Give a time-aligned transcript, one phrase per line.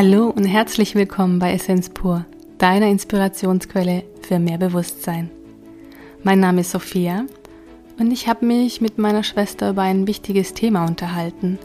[0.00, 2.24] Hallo und herzlich willkommen bei Essenz pur,
[2.56, 5.28] deiner Inspirationsquelle für mehr Bewusstsein.
[6.22, 7.26] Mein Name ist Sophia
[7.98, 11.58] und ich habe mich mit meiner Schwester über ein wichtiges Thema unterhalten,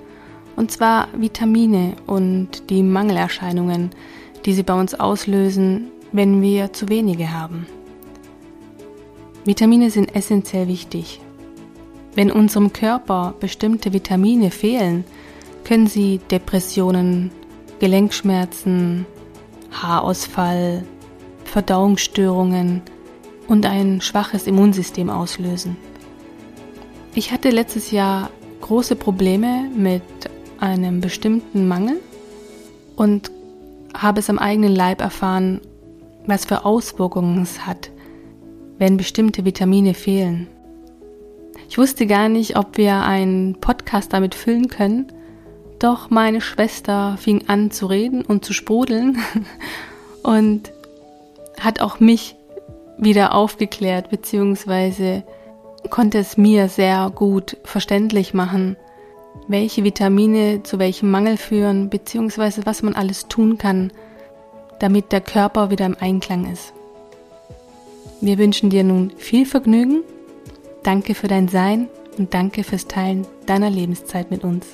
[0.56, 3.92] und zwar Vitamine und die Mangelerscheinungen,
[4.46, 7.68] die sie bei uns auslösen, wenn wir zu wenige haben.
[9.46, 11.22] Vitamine sind essentiell wichtig.
[12.16, 15.04] Wenn unserem Körper bestimmte Vitamine fehlen,
[15.66, 17.30] können sie Depressionen,
[17.84, 19.06] Gelenkschmerzen,
[19.70, 20.86] Haarausfall,
[21.44, 22.82] Verdauungsstörungen
[23.50, 25.76] und ein schwaches Immunsystem auslösen.
[27.14, 28.30] Ich hatte letztes Jahr
[28.62, 30.02] große Probleme mit
[30.62, 32.00] einem bestimmten Mangel
[32.96, 33.30] und
[33.94, 35.60] habe es am eigenen Leib erfahren,
[36.26, 37.92] was für Auswirkungen es hat,
[38.78, 40.48] wenn bestimmte Vitamine fehlen.
[41.68, 45.08] Ich wusste gar nicht, ob wir einen Podcast damit füllen können,
[45.84, 49.18] doch meine Schwester fing an zu reden und zu sprudeln
[50.24, 50.72] und
[51.60, 52.36] hat auch mich
[52.98, 55.24] wieder aufgeklärt, beziehungsweise
[55.90, 58.78] konnte es mir sehr gut verständlich machen,
[59.48, 63.92] welche Vitamine zu welchem Mangel führen, beziehungsweise was man alles tun kann,
[64.80, 66.72] damit der Körper wieder im Einklang ist.
[68.22, 70.04] Wir wünschen dir nun viel Vergnügen,
[70.84, 74.66] danke für dein Sein und danke fürs Teilen deiner Lebenszeit mit uns.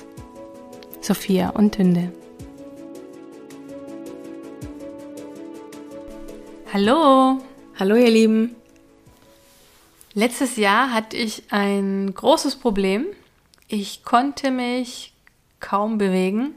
[1.00, 2.12] Sophia und Tünde.
[6.72, 7.38] Hallo!
[7.78, 8.54] Hallo ihr Lieben!
[10.12, 13.06] Letztes Jahr hatte ich ein großes Problem.
[13.66, 15.14] Ich konnte mich
[15.58, 16.54] kaum bewegen.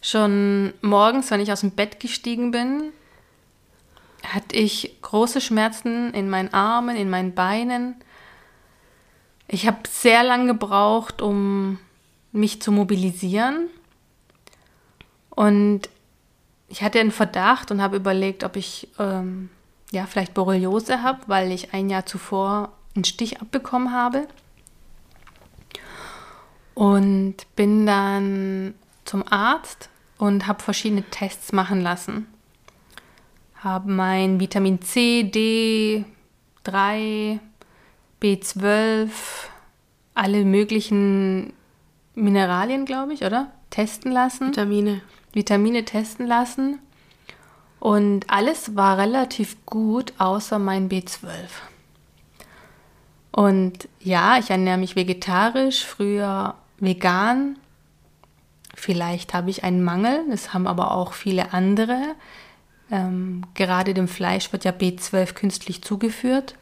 [0.00, 2.92] Schon morgens, wenn ich aus dem Bett gestiegen bin,
[4.22, 7.96] hatte ich große Schmerzen in meinen Armen, in meinen Beinen.
[9.48, 11.78] Ich habe sehr lange gebraucht, um
[12.32, 13.68] mich zu mobilisieren.
[15.30, 15.88] Und
[16.68, 19.48] ich hatte einen Verdacht und habe überlegt, ob ich ähm,
[19.90, 24.28] ja vielleicht Borreliose habe, weil ich ein Jahr zuvor einen Stich abbekommen habe.
[26.74, 28.74] Und bin dann
[29.04, 29.88] zum Arzt
[30.18, 32.26] und habe verschiedene Tests machen lassen.
[33.56, 36.04] Habe mein Vitamin C, D,
[36.64, 37.40] 3,
[38.20, 39.08] B12,
[40.14, 41.52] alle möglichen
[42.22, 43.50] Mineralien, glaube ich, oder?
[43.70, 44.48] Testen lassen.
[44.48, 45.00] Vitamine.
[45.32, 46.78] Vitamine testen lassen.
[47.80, 51.28] Und alles war relativ gut, außer mein B12.
[53.30, 57.56] Und ja, ich ernähre mich vegetarisch, früher vegan.
[58.74, 62.14] Vielleicht habe ich einen Mangel, das haben aber auch viele andere.
[62.90, 66.56] Ähm, gerade dem Fleisch wird ja B12 künstlich zugeführt.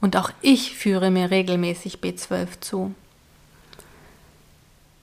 [0.00, 2.94] Und auch ich führe mir regelmäßig B12 zu.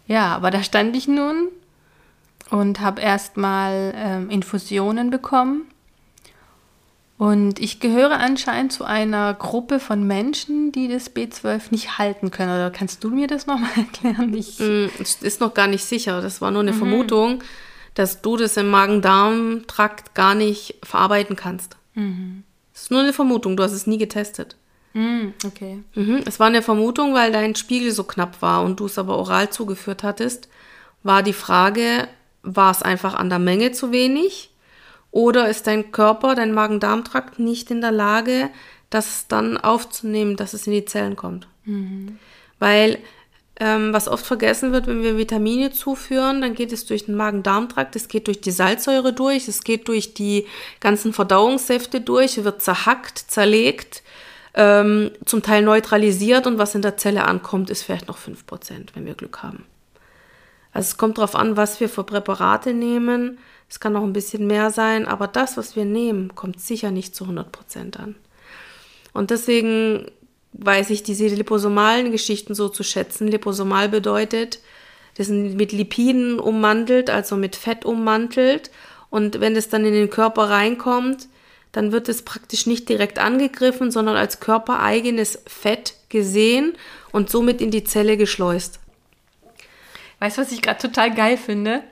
[0.07, 1.49] Ja, aber da stand ich nun
[2.49, 5.63] und habe erstmal ähm, Infusionen bekommen.
[7.17, 12.51] Und ich gehöre anscheinend zu einer Gruppe von Menschen, die das B12 nicht halten können.
[12.51, 14.33] Oder kannst du mir das nochmal erklären?
[14.33, 16.21] Ich mm, es ist noch gar nicht sicher.
[16.21, 16.77] Das war nur eine mhm.
[16.77, 17.43] Vermutung,
[17.93, 21.77] dass du das im Magen-Darm-Trakt gar nicht verarbeiten kannst.
[21.93, 22.43] Mhm.
[22.73, 23.55] Das ist nur eine Vermutung.
[23.55, 24.57] Du hast es nie getestet.
[24.95, 25.83] Mm, okay.
[25.93, 26.23] Mhm.
[26.25, 29.49] Es war eine Vermutung, weil dein Spiegel so knapp war und du es aber oral
[29.49, 30.47] zugeführt hattest,
[31.03, 32.07] war die Frage,
[32.43, 34.51] war es einfach an der Menge zu wenig
[35.11, 38.49] oder ist dein Körper, dein Magen-Darm-Trakt nicht in der Lage,
[38.89, 41.49] das dann aufzunehmen, dass es in die Zellen kommt?
[41.65, 42.17] Mhm.
[42.59, 42.99] Weil
[43.59, 47.97] ähm, was oft vergessen wird, wenn wir Vitamine zuführen, dann geht es durch den Magen-Darm-Trakt,
[47.97, 50.45] es geht durch die Salzsäure durch, es geht durch die
[50.79, 54.03] ganzen Verdauungssäfte durch, wird zerhackt, zerlegt
[54.55, 59.05] ähm, zum Teil neutralisiert und was in der Zelle ankommt, ist vielleicht noch 5%, wenn
[59.05, 59.65] wir Glück haben.
[60.71, 63.37] Also es kommt darauf an, was wir für Präparate nehmen.
[63.69, 67.15] Es kann noch ein bisschen mehr sein, aber das, was wir nehmen, kommt sicher nicht
[67.15, 68.15] zu 100% an.
[69.13, 70.05] Und deswegen
[70.53, 73.27] weiß ich diese liposomalen Geschichten so zu schätzen.
[73.27, 74.59] Liposomal bedeutet,
[75.17, 78.71] das sind mit Lipiden ummantelt, also mit Fett ummantelt.
[79.09, 81.27] Und wenn es dann in den Körper reinkommt,
[81.75, 86.77] dann wird es praktisch nicht direkt angegriffen, sondern als körpereigenes Fett gesehen
[87.11, 88.79] und somit in die Zelle geschleust.
[90.19, 91.83] Weißt du, was ich gerade total geil finde?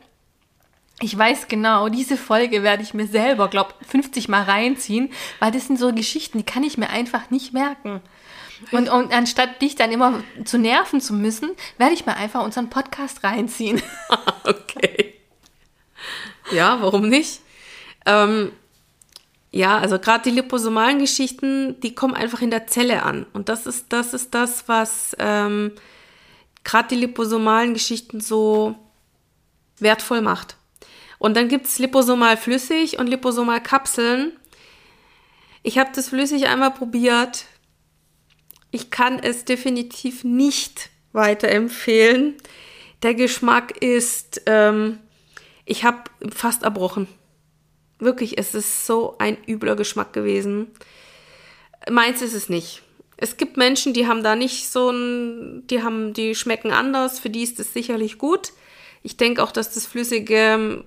[1.01, 5.67] Ich weiß genau, diese Folge werde ich mir selber, glaube 50 Mal reinziehen, weil das
[5.67, 7.99] sind so Geschichten, die kann ich mir einfach nicht merken.
[8.71, 12.69] Und, und anstatt dich dann immer zu nerven zu müssen, werde ich mir einfach unseren
[12.69, 13.81] Podcast reinziehen.
[14.45, 15.15] okay.
[16.53, 17.41] Ja, warum nicht?
[18.05, 18.53] Ähm,
[19.55, 23.27] ja, also gerade die liposomalen Geschichten, die kommen einfach in der Zelle an.
[23.33, 25.73] Und das ist das, ist das was ähm,
[26.63, 28.75] gerade die liposomalen Geschichten so
[29.77, 30.57] wertvoll macht.
[31.19, 34.31] Und dann gibt es Liposomal flüssig und Liposomal Kapseln.
[35.61, 37.45] Ich habe das flüssig einmal probiert.
[38.71, 42.37] Ich kann es definitiv nicht weiterempfehlen.
[43.03, 44.97] Der Geschmack ist, ähm,
[45.65, 47.07] ich habe fast erbrochen.
[48.03, 50.67] Wirklich, es ist so ein übler Geschmack gewesen.
[51.89, 52.81] Meins ist es nicht.
[53.17, 57.29] Es gibt Menschen, die haben da nicht so ein, die haben, die schmecken anders, für
[57.29, 58.51] die ist es sicherlich gut.
[59.03, 60.83] Ich denke auch, dass das Flüssige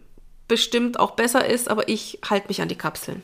[0.49, 3.23] bestimmt auch besser ist, aber ich halte mich an die Kapseln.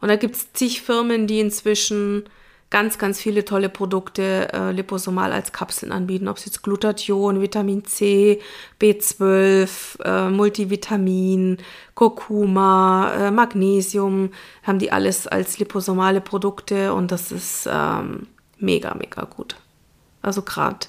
[0.00, 2.28] Und da gibt es zig Firmen, die inzwischen
[2.70, 6.28] ganz, ganz viele tolle Produkte äh, liposomal als Kapseln anbieten.
[6.28, 8.40] Ob es jetzt Glutathion, Vitamin C,
[8.80, 11.58] B12, äh, Multivitamin,
[11.94, 14.30] Kurkuma, äh, Magnesium,
[14.62, 18.26] haben die alles als liposomale Produkte und das ist ähm,
[18.58, 19.56] mega, mega gut.
[20.22, 20.86] Also gerade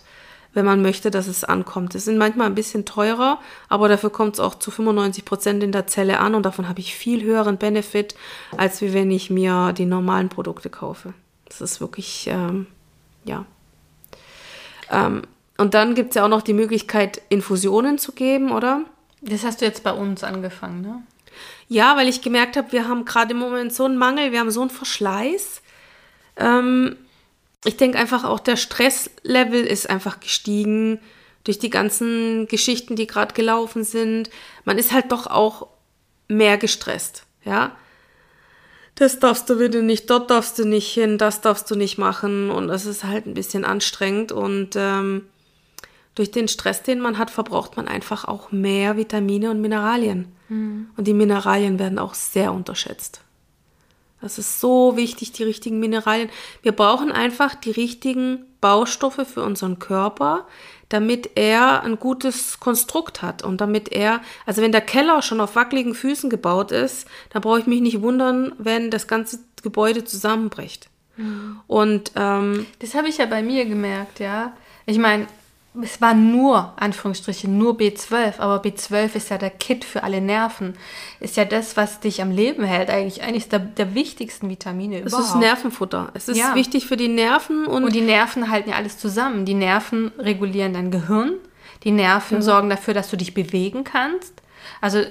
[0.53, 1.94] wenn man möchte, dass es ankommt.
[1.94, 3.39] Es sind manchmal ein bisschen teurer,
[3.69, 6.80] aber dafür kommt es auch zu 95 Prozent in der Zelle an und davon habe
[6.80, 8.15] ich viel höheren Benefit,
[8.57, 11.13] als wie wenn ich mir die normalen Produkte kaufe.
[11.47, 12.67] Das ist wirklich, ähm,
[13.23, 13.45] ja.
[14.91, 15.23] Ähm,
[15.57, 18.81] und dann gibt es ja auch noch die Möglichkeit, Infusionen zu geben, oder?
[19.21, 21.03] Das hast du jetzt bei uns angefangen, ne?
[21.67, 24.51] Ja, weil ich gemerkt habe, wir haben gerade im Moment so einen Mangel, wir haben
[24.51, 25.61] so einen Verschleiß.
[26.38, 26.95] Ähm,
[27.65, 30.99] ich denke einfach auch, der Stresslevel ist einfach gestiegen
[31.44, 34.29] durch die ganzen Geschichten, die gerade gelaufen sind.
[34.63, 35.67] Man ist halt doch auch
[36.27, 37.75] mehr gestresst, ja
[38.97, 42.49] das darfst du wieder nicht, dort darfst du nicht hin, das darfst du nicht machen
[42.49, 45.23] und es ist halt ein bisschen anstrengend und ähm,
[46.15, 50.31] durch den Stress, den man hat, verbraucht man einfach auch mehr Vitamine und Mineralien.
[50.49, 50.89] Mhm.
[50.97, 53.21] Und die Mineralien werden auch sehr unterschätzt.
[54.19, 56.31] Das ist so wichtig, die richtigen Mineralien.
[56.63, 60.45] Wir brauchen einfach die richtigen Baustoffe für unseren Körper,
[60.89, 65.56] damit er ein gutes Konstrukt hat und damit er, also wenn der Keller schon auf
[65.56, 70.89] wackeligen Füßen gebaut ist, dann brauche ich mich nicht wundern, wenn das ganze Gebäude zusammenbricht.
[71.18, 71.59] Mhm.
[71.68, 74.54] Und ähm, das habe ich ja bei mir gemerkt, ja.
[74.86, 75.27] Ich meine,
[75.81, 80.75] es war nur, Anführungsstriche, nur B12, aber B12 ist ja der Kit für alle Nerven.
[81.19, 85.07] Ist ja das, was dich am Leben hält, eigentlich eines der, der wichtigsten Vitamine es
[85.07, 85.24] überhaupt.
[85.24, 86.12] Es ist Nervenfutter.
[86.13, 86.56] Es ist ja.
[86.56, 87.65] wichtig für die Nerven.
[87.65, 89.45] Und, und die Nerven halten ja alles zusammen.
[89.45, 91.33] Die Nerven regulieren dein Gehirn.
[91.83, 92.41] Die Nerven ja.
[92.41, 94.33] sorgen dafür, dass du dich bewegen kannst.
[94.81, 95.03] Also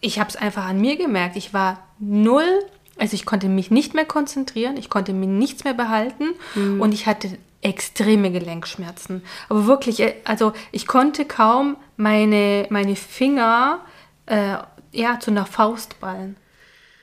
[0.00, 1.36] ich habe es einfach an mir gemerkt.
[1.36, 2.60] Ich war null
[2.98, 6.80] also ich konnte mich nicht mehr konzentrieren, ich konnte mir nichts mehr behalten mhm.
[6.80, 7.36] und ich hatte
[7.66, 9.22] extreme Gelenkschmerzen.
[9.48, 13.80] Aber wirklich, äh, also ich konnte kaum meine, meine Finger
[14.26, 14.56] äh,
[14.92, 16.36] ja, zu einer Faust ballen.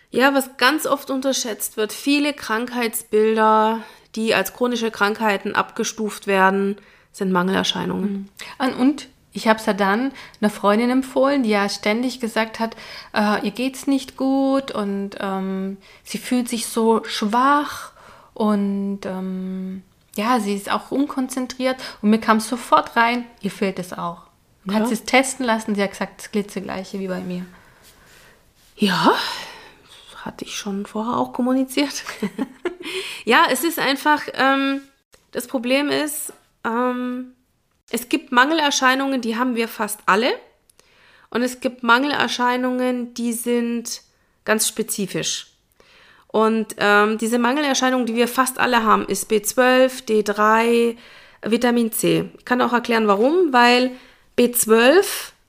[0.09, 3.81] Ja, was ganz oft unterschätzt wird, viele Krankheitsbilder,
[4.15, 6.77] die als chronische Krankheiten abgestuft werden,
[7.11, 8.11] sind Mangelerscheinungen.
[8.11, 8.29] Mhm.
[8.59, 12.75] Und, und ich habe es ja dann einer Freundin empfohlen, die ja ständig gesagt hat,
[13.13, 17.91] äh, ihr geht's nicht gut und ähm, sie fühlt sich so schwach
[18.33, 19.83] und ähm,
[20.15, 24.27] ja, sie ist auch unkonzentriert und mir kam sofort rein, ihr fehlt es auch.
[24.65, 24.79] Und ja.
[24.79, 27.45] hat sie es testen lassen, sie hat gesagt, das glitzegleiche wie bei mir.
[28.75, 29.13] Ja,
[30.17, 32.03] hatte ich schon vorher auch kommuniziert.
[33.25, 34.81] ja, es ist einfach, ähm,
[35.31, 36.33] das Problem ist,
[36.63, 37.33] ähm,
[37.89, 40.33] es gibt Mangelerscheinungen, die haben wir fast alle.
[41.29, 44.01] Und es gibt Mangelerscheinungen, die sind
[44.45, 45.52] ganz spezifisch.
[46.33, 50.97] Und ähm, diese Mangelerscheinung, die wir fast alle haben, ist B12, D3,
[51.45, 52.31] Vitamin C.
[52.39, 53.91] Ich kann auch erklären, warum, weil
[54.35, 55.03] B12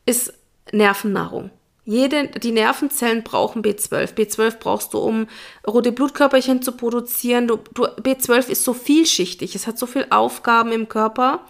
[0.04, 0.34] ist
[0.72, 1.48] Nervennahrung.
[1.86, 4.12] Jede, die Nervenzellen brauchen B12.
[4.12, 5.26] B12 brauchst du, um
[5.66, 7.48] rote Blutkörperchen zu produzieren.
[7.48, 11.46] Du, du, B12 ist so vielschichtig, es hat so viele Aufgaben im Körper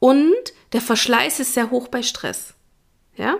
[0.00, 0.34] und
[0.74, 2.52] der Verschleiß ist sehr hoch bei Stress.
[3.16, 3.36] Ja?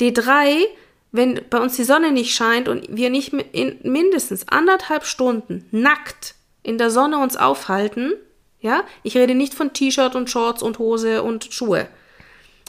[0.00, 0.64] D3
[1.12, 6.34] wenn bei uns die Sonne nicht scheint und wir nicht in mindestens anderthalb Stunden nackt
[6.62, 8.12] in der Sonne uns aufhalten,
[8.60, 11.88] ja, ich rede nicht von T-Shirt und Shorts und Hose und Schuhe,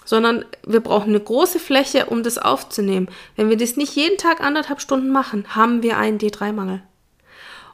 [0.05, 3.09] sondern wir brauchen eine große Fläche, um das aufzunehmen.
[3.35, 6.81] Wenn wir das nicht jeden Tag anderthalb Stunden machen, haben wir einen D3-Mangel.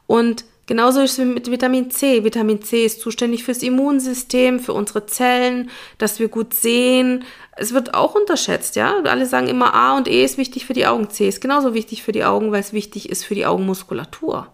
[0.07, 2.25] Und Genauso ist es mit Vitamin C.
[2.25, 7.23] Vitamin C ist zuständig fürs Immunsystem, für unsere Zellen, dass wir gut sehen.
[7.55, 8.99] Es wird auch unterschätzt, ja.
[9.05, 11.09] Alle sagen immer A und E ist wichtig für die Augen.
[11.09, 14.49] C ist genauso wichtig für die Augen, weil es wichtig ist für die Augenmuskulatur.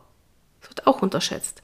[0.62, 1.64] Das wird auch unterschätzt.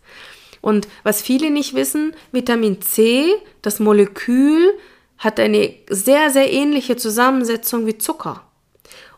[0.62, 3.28] Und was viele nicht wissen, Vitamin C,
[3.62, 4.74] das Molekül,
[5.20, 8.42] hat eine sehr, sehr ähnliche Zusammensetzung wie Zucker.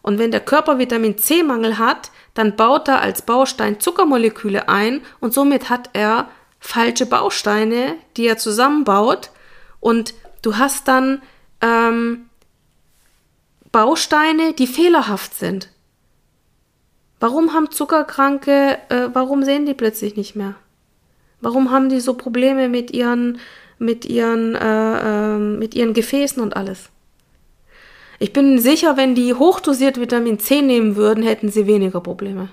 [0.01, 5.33] Und wenn der Körper Vitamin C-Mangel hat, dann baut er als Baustein Zuckermoleküle ein und
[5.33, 9.31] somit hat er falsche Bausteine, die er zusammenbaut
[9.79, 11.21] und du hast dann
[11.61, 12.29] ähm,
[13.71, 15.69] Bausteine, die fehlerhaft sind.
[17.19, 20.55] Warum haben Zuckerkranke, äh, warum sehen die plötzlich nicht mehr?
[21.39, 23.39] Warum haben die so Probleme mit ihren,
[23.79, 26.89] mit ihren, äh, äh, mit ihren Gefäßen und alles?
[28.21, 32.49] Ich bin sicher, wenn die hochdosiert Vitamin C nehmen würden, hätten sie weniger Probleme.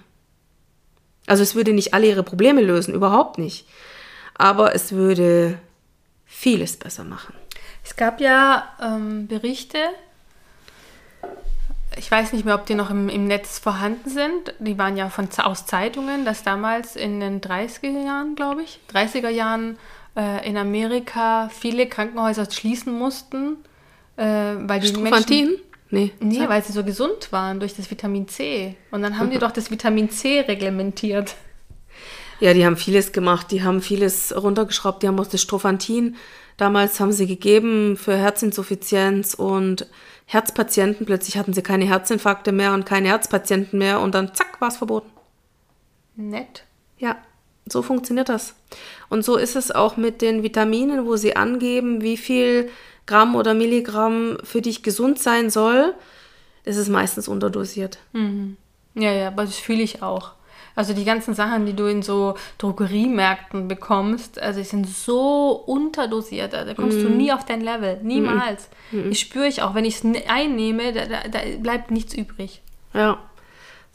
[1.26, 3.68] Also es würde nicht alle ihre Probleme lösen, überhaupt nicht.
[4.32, 5.58] Aber es würde
[6.24, 7.34] vieles besser machen.
[7.84, 9.76] Es gab ja ähm, Berichte,
[11.98, 14.54] ich weiß nicht mehr, ob die noch im, im Netz vorhanden sind.
[14.60, 19.28] Die waren ja von, aus Zeitungen, dass damals in den 30er Jahren, glaube ich, 30er
[19.28, 19.78] Jahren
[20.16, 23.58] äh, in Amerika viele Krankenhäuser schließen mussten,
[24.18, 24.24] äh,
[24.68, 25.56] weil die Menschen...
[25.90, 26.12] Nee.
[26.20, 28.76] Nee, weil sie so gesund waren durch das Vitamin C.
[28.90, 31.34] Und dann haben die doch das Vitamin C reglementiert.
[32.40, 33.50] Ja, die haben vieles gemacht.
[33.50, 35.02] Die haben vieles runtergeschraubt.
[35.02, 36.14] Die haben auch das Strophantin
[36.58, 39.86] damals haben sie gegeben für Herzinsuffizienz und
[40.26, 41.06] Herzpatienten.
[41.06, 44.76] Plötzlich hatten sie keine Herzinfarkte mehr und keine Herzpatienten mehr und dann zack, war es
[44.76, 45.10] verboten.
[46.16, 46.64] Nett.
[46.98, 47.16] Ja,
[47.66, 48.54] so funktioniert das.
[49.08, 52.68] Und so ist es auch mit den Vitaminen, wo sie angeben, wie viel
[53.08, 55.94] Gramm oder Milligramm für dich gesund sein soll.
[56.64, 57.98] Das ist meistens unterdosiert.
[58.12, 58.56] Mhm.
[58.94, 60.32] Ja, ja, aber das fühle ich auch.
[60.76, 66.52] Also die ganzen Sachen, die du in so Drogeriemärkten bekommst, also die sind so unterdosiert.
[66.52, 67.02] Da kommst mm.
[67.02, 67.16] du mhm.
[67.16, 67.98] nie auf dein Level.
[68.02, 68.68] Niemals.
[68.92, 69.10] Mm.
[69.10, 72.62] Ich spüre ich auch, wenn ich es einnehme, da, da, da, bleibt nichts übrig.
[72.94, 73.18] Ja.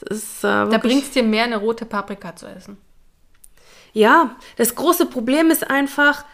[0.09, 2.75] Ist, äh, da bringt es dir mehr, eine rote Paprika zu essen.
[3.93, 6.25] Ja, das große Problem ist einfach,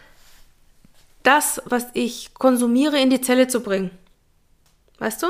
[1.22, 3.90] das, was ich konsumiere, in die Zelle zu bringen.
[4.98, 5.26] Weißt du?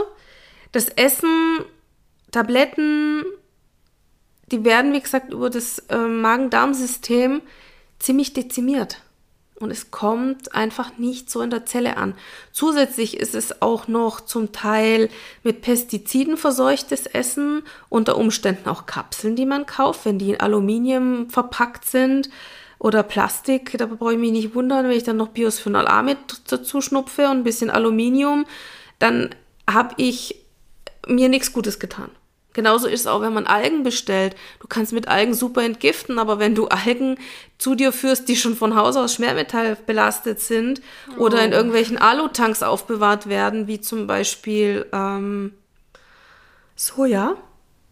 [0.72, 1.64] Das Essen,
[2.30, 3.24] Tabletten,
[4.50, 7.42] die werden, wie gesagt, über das äh, Magen-Darm-System
[7.98, 9.02] ziemlich dezimiert.
[9.58, 12.14] Und es kommt einfach nicht so in der Zelle an.
[12.50, 15.10] Zusätzlich ist es auch noch zum Teil
[15.42, 21.28] mit Pestiziden verseuchtes Essen, unter Umständen auch Kapseln, die man kauft, wenn die in Aluminium
[21.28, 22.30] verpackt sind
[22.80, 23.76] oder Plastik.
[23.78, 26.18] Da brauche ich mich nicht wundern, wenn ich dann noch Bisphenol A mit
[26.48, 28.46] dazu schnupfe und ein bisschen Aluminium,
[28.98, 29.30] dann
[29.68, 30.34] habe ich
[31.06, 32.10] mir nichts Gutes getan.
[32.52, 34.34] Genauso ist es auch, wenn man Algen bestellt.
[34.58, 37.16] Du kannst mit Algen super entgiften, aber wenn du Algen
[37.58, 40.80] zu dir führst, die schon von Haus aus Schwermetall belastet sind
[41.16, 41.20] oh.
[41.20, 41.56] oder in oh.
[41.56, 45.52] irgendwelchen Alutanks aufbewahrt werden, wie zum Beispiel ähm,
[46.74, 47.36] Soja,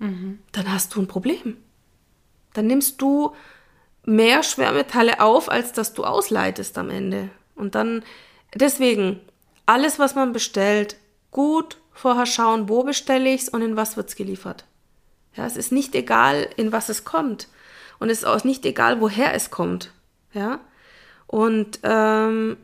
[0.01, 0.41] mhm.
[0.51, 1.57] dann hast du ein Problem.
[2.55, 3.35] Dann nimmst du
[4.09, 7.29] mehr Schwermetalle auf, als dass du ausleitest am Ende.
[7.55, 8.03] Und dann,
[8.55, 9.21] deswegen,
[9.67, 10.97] alles, was man bestellt,
[11.31, 14.65] gut vorher schauen, wo bestelle ich es und in was wird es geliefert.
[15.35, 17.49] Ja, es ist nicht egal, in was es kommt.
[17.99, 19.93] Und es ist auch nicht egal, woher es kommt.
[20.33, 20.61] Ja.
[21.27, 22.57] Und ähm,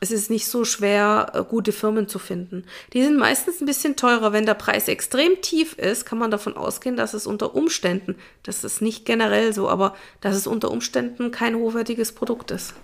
[0.00, 2.64] es ist nicht so schwer, äh, gute Firmen zu finden.
[2.92, 4.32] Die sind meistens ein bisschen teurer.
[4.32, 8.64] Wenn der Preis extrem tief ist, kann man davon ausgehen, dass es unter Umständen, das
[8.64, 12.74] ist nicht generell so, aber dass es unter Umständen kein hochwertiges Produkt ist.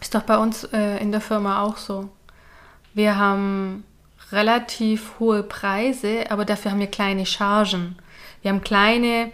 [0.00, 2.08] Ist doch bei uns äh, in der Firma auch so.
[2.94, 3.84] Wir haben
[4.32, 7.96] relativ hohe Preise, aber dafür haben wir kleine Chargen.
[8.42, 9.32] Wir haben kleine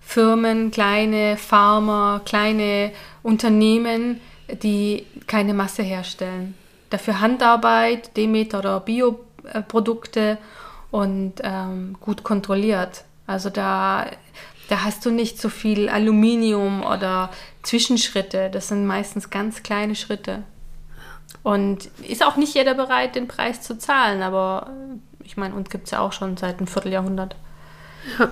[0.00, 6.54] Firmen, kleine Farmer, kleine Unternehmen, die keine Masse herstellen.
[6.90, 10.38] Dafür Handarbeit, Demeter oder Bioprodukte
[10.90, 13.04] und ähm, gut kontrolliert.
[13.26, 14.06] Also da,
[14.68, 17.30] da hast du nicht so viel Aluminium oder
[17.62, 18.50] Zwischenschritte.
[18.50, 20.42] Das sind meistens ganz kleine Schritte.
[21.42, 24.70] Und ist auch nicht jeder bereit, den Preis zu zahlen, aber
[25.22, 27.36] ich meine, uns gibt es ja auch schon seit einem Vierteljahrhundert.
[28.18, 28.30] Ja,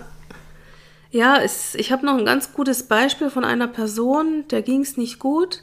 [1.11, 4.97] ja es, ich habe noch ein ganz gutes Beispiel von einer Person, der ging es
[4.97, 5.63] nicht gut.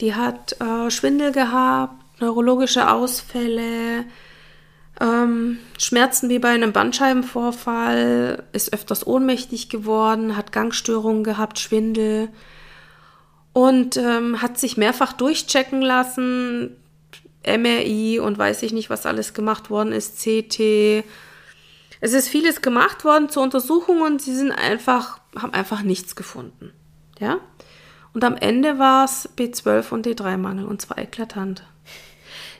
[0.00, 4.04] Die hat äh, Schwindel gehabt, neurologische Ausfälle,
[5.00, 12.28] ähm, Schmerzen wie bei einem Bandscheibenvorfall, ist öfters ohnmächtig geworden, hat Gangstörungen gehabt, Schwindel
[13.52, 16.76] und ähm, hat sich mehrfach durchchecken lassen,
[17.46, 21.04] MRI und weiß ich nicht, was alles gemacht worden ist, CT.
[22.00, 26.72] Es ist vieles gemacht worden zur Untersuchung und sie sind einfach, haben einfach nichts gefunden.
[27.18, 27.38] Ja?
[28.16, 31.64] Und am Ende war es B12 und D3-Mangel und zwar eklatant.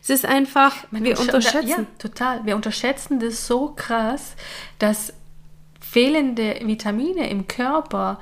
[0.02, 1.66] Es ist einfach, Man wir unterschätzen.
[1.66, 2.44] Ja, total.
[2.44, 4.36] Wir unterschätzen das so krass,
[4.78, 5.14] dass
[5.80, 8.20] fehlende Vitamine im Körper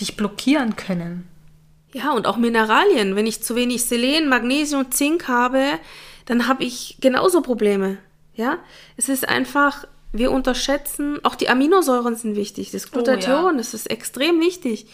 [0.00, 1.28] dich blockieren können.
[1.92, 3.14] Ja, und auch Mineralien.
[3.14, 5.64] Wenn ich zu wenig Selen, Magnesium Zink habe,
[6.24, 7.98] dann habe ich genauso Probleme.
[8.36, 8.56] Ja,
[8.96, 12.70] es ist einfach, wir unterschätzen, auch die Aminosäuren sind wichtig.
[12.70, 13.56] Das Glutathion, oh, ja.
[13.58, 14.86] das ist extrem wichtig.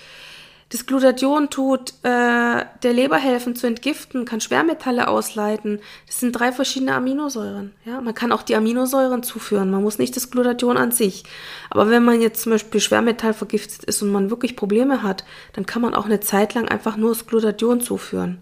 [0.71, 5.81] Das Glutathion tut äh, der Leber helfen zu entgiften, kann Schwermetalle ausleiten.
[6.07, 7.73] Das sind drei verschiedene Aminosäuren.
[7.85, 8.00] Ja?
[8.00, 9.73] Man kann auch die Aminosäuren zuführen.
[9.73, 11.25] Man muss nicht das Glutathion an sich.
[11.71, 15.25] Aber wenn man jetzt zum Beispiel schwermetallvergiftet ist und man wirklich Probleme hat,
[15.55, 18.39] dann kann man auch eine Zeit lang einfach nur das Glutathion zuführen.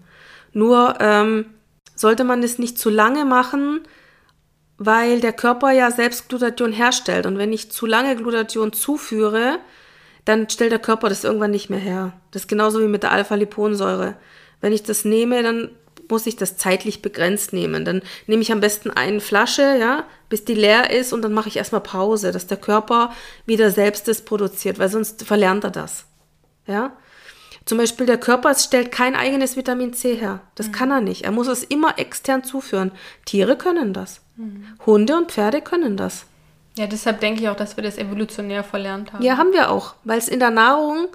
[0.53, 1.45] Nur ähm,
[1.95, 3.81] sollte man es nicht zu lange machen,
[4.77, 7.25] weil der Körper ja selbst Glutathion herstellt.
[7.25, 9.57] Und wenn ich zu lange Glutathion zuführe,
[10.29, 12.13] dann stellt der Körper das irgendwann nicht mehr her.
[12.29, 14.13] Das ist genauso wie mit der Alpha-Liponsäure.
[14.61, 15.71] Wenn ich das nehme, dann
[16.07, 17.83] muss ich das zeitlich begrenzt nehmen.
[17.83, 21.49] Dann nehme ich am besten eine Flasche, ja, bis die leer ist und dann mache
[21.49, 23.11] ich erstmal Pause, dass der Körper
[23.47, 26.05] wieder selbst das produziert, weil sonst verlernt er das.
[26.67, 26.95] Ja?
[27.65, 30.41] Zum Beispiel der Körper stellt kein eigenes Vitamin C her.
[30.53, 30.71] Das mhm.
[30.73, 31.25] kann er nicht.
[31.25, 32.91] Er muss es immer extern zuführen.
[33.25, 34.21] Tiere können das.
[34.35, 34.67] Mhm.
[34.85, 36.25] Hunde und Pferde können das.
[36.79, 39.21] Ja, deshalb denke ich auch, dass wir das evolutionär verlernt haben.
[39.21, 41.09] Ja, haben wir auch, weil es in der Nahrung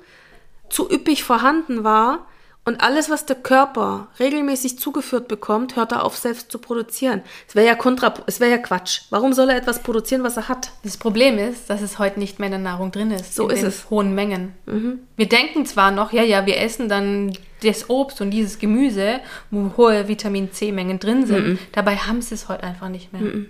[0.69, 2.27] zu üppig vorhanden war
[2.67, 7.23] und alles, was der Körper regelmäßig zugeführt bekommt, hört er auf, selbst zu produzieren.
[7.49, 9.05] Es wäre ja kontra, es wäre ja Quatsch.
[9.09, 10.71] Warum soll er etwas produzieren, was er hat?
[10.83, 13.35] Das Problem ist, dass es heute nicht mehr in der Nahrung drin ist.
[13.35, 13.89] So ist es.
[13.89, 14.53] Hohen Mengen.
[14.67, 14.99] Mhm.
[15.17, 19.73] Wir denken zwar noch, ja, ja, wir essen dann das Obst und dieses Gemüse, wo
[19.79, 21.47] hohe Vitamin C-Mengen drin sind.
[21.47, 21.59] Mhm.
[21.73, 23.23] Dabei haben sie es heute einfach nicht mehr.
[23.23, 23.49] Mhm.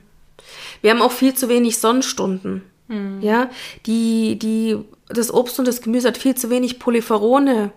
[0.83, 2.63] Wir haben auch viel zu wenig Sonnenstunden.
[2.89, 3.21] Mhm.
[3.23, 3.51] Ja,
[3.87, 4.77] die, die,
[5.09, 7.73] das Obst und das Gemüse hat viel zu wenig Polypherone.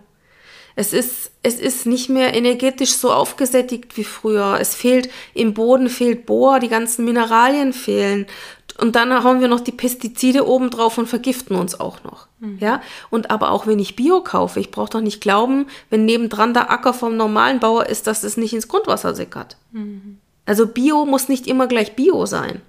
[0.76, 4.58] Es ist, es ist nicht mehr energetisch so aufgesättigt wie früher.
[4.60, 8.26] Es fehlt, im Boden fehlt Bohr, die ganzen Mineralien fehlen.
[8.80, 12.28] Und dann haben wir noch die Pestizide oben drauf und vergiften uns auch noch.
[12.38, 12.58] Mhm.
[12.60, 16.54] Ja, und aber auch wenn ich Bio kaufe, ich brauche doch nicht glauben, wenn nebendran
[16.54, 19.56] der Acker vom normalen Bauer ist, dass es nicht ins Grundwasser sickert.
[19.72, 20.18] Mhm.
[20.48, 22.62] Also Bio muss nicht immer gleich Bio sein.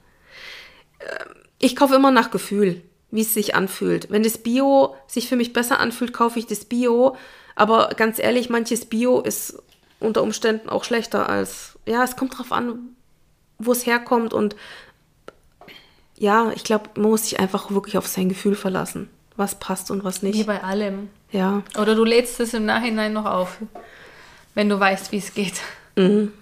[0.99, 4.11] Ähm, ich kaufe immer nach Gefühl, wie es sich anfühlt.
[4.11, 7.15] Wenn das Bio sich für mich besser anfühlt, kaufe ich das Bio.
[7.55, 9.63] Aber ganz ehrlich, manches Bio ist
[10.01, 12.79] unter Umständen auch schlechter als, ja, es kommt drauf an,
[13.59, 14.57] wo es herkommt und
[16.17, 20.03] ja, ich glaube, man muss sich einfach wirklich auf sein Gefühl verlassen, was passt und
[20.03, 20.37] was nicht.
[20.37, 21.09] Wie bei allem.
[21.31, 21.63] Ja.
[21.77, 23.57] Oder du lädst es im Nachhinein noch auf,
[24.53, 25.61] wenn du weißt, wie es geht.
[25.95, 26.33] Mhm.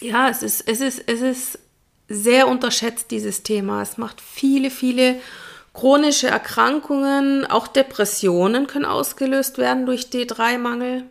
[0.00, 1.58] Ja, es ist, es ist, es ist
[2.08, 3.82] sehr unterschätzt, dieses Thema.
[3.82, 5.16] Es macht viele, viele
[5.72, 11.04] chronische Erkrankungen, auch Depressionen können ausgelöst werden durch D3-Mangel.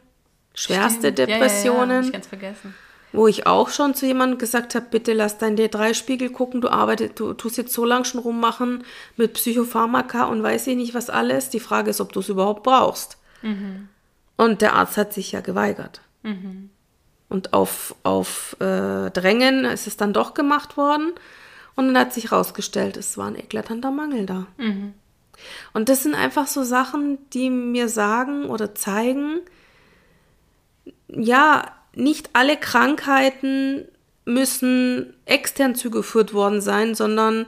[0.56, 1.20] Schwerste Stimmt.
[1.20, 1.90] Depressionen.
[1.90, 2.08] Ja, ja, ja.
[2.08, 2.76] Ich ganz vergessen.
[3.12, 7.20] Wo ich auch schon zu jemandem gesagt habe, bitte lass deinen D3-Spiegel gucken, du arbeitest,
[7.20, 8.84] du tust jetzt so lange schon rummachen
[9.16, 11.50] mit Psychopharmaka und weiß ich nicht was alles.
[11.50, 13.18] Die Frage ist, ob du es überhaupt brauchst.
[13.42, 13.88] Mhm.
[14.36, 16.02] Und der Arzt hat sich ja geweigert.
[16.24, 16.72] Mhm.
[17.36, 21.12] Und auf, auf äh, Drängen ist es dann doch gemacht worden.
[21.76, 24.48] Und dann hat sich herausgestellt, es war ein eklatanter Mangel da.
[24.56, 24.94] Mhm.
[25.74, 29.42] Und das sind einfach so Sachen, die mir sagen oder zeigen,
[31.10, 33.84] ja, nicht alle Krankheiten
[34.24, 37.48] müssen extern zugeführt worden sein, sondern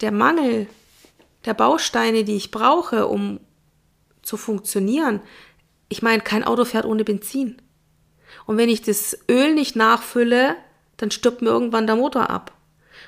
[0.00, 0.68] der Mangel
[1.44, 3.40] der Bausteine, die ich brauche, um
[4.22, 5.22] zu funktionieren.
[5.88, 7.60] Ich meine, kein Auto fährt ohne Benzin.
[8.46, 10.56] Und wenn ich das Öl nicht nachfülle,
[10.96, 12.52] dann stirbt mir irgendwann der Motor ab.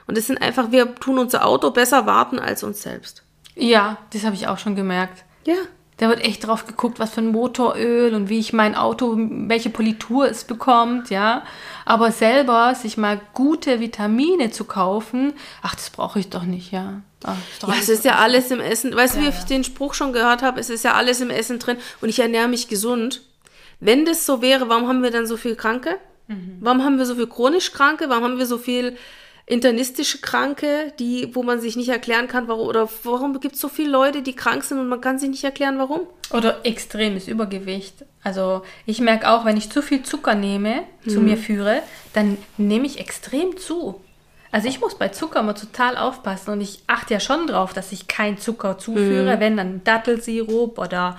[0.06, 3.22] Und es sind einfach, wir tun unser Auto besser warten als uns selbst.
[3.54, 5.24] Ja, das habe ich auch schon gemerkt.
[5.44, 5.56] Ja.
[5.98, 9.68] Da wird echt drauf geguckt, was für ein Motoröl und wie ich mein Auto, welche
[9.68, 11.42] Politur es bekommt, ja.
[11.84, 17.02] Aber selber sich mal gute Vitamine zu kaufen, ach, das brauche ich doch nicht, ja.
[17.24, 17.36] Ach,
[17.68, 18.96] ja, es ist ja alles im Essen.
[18.96, 20.58] Weißt du, ja, wie ich den Spruch schon gehört habe?
[20.58, 23.20] Es ist ja alles im Essen drin und ich ernähre mich gesund.
[23.80, 25.96] Wenn das so wäre, warum haben wir dann so viel Kranke?
[26.28, 26.58] Mhm.
[26.60, 28.08] Warum haben wir so viel chronisch Kranke?
[28.08, 28.96] Warum haben wir so viel
[29.50, 33.68] internistische Kranke, die, wo man sich nicht erklären kann, warum, oder warum gibt es so
[33.68, 36.02] viele Leute, die krank sind und man kann sich nicht erklären, warum?
[36.30, 38.04] Oder extremes Übergewicht.
[38.22, 41.10] Also ich merke auch, wenn ich zu viel Zucker nehme, mhm.
[41.10, 44.00] zu mir führe, dann nehme ich extrem zu.
[44.52, 47.90] Also ich muss bei Zucker immer total aufpassen und ich achte ja schon drauf, dass
[47.90, 49.40] ich kein Zucker zuführe, mhm.
[49.40, 51.18] wenn dann Dattelsirup oder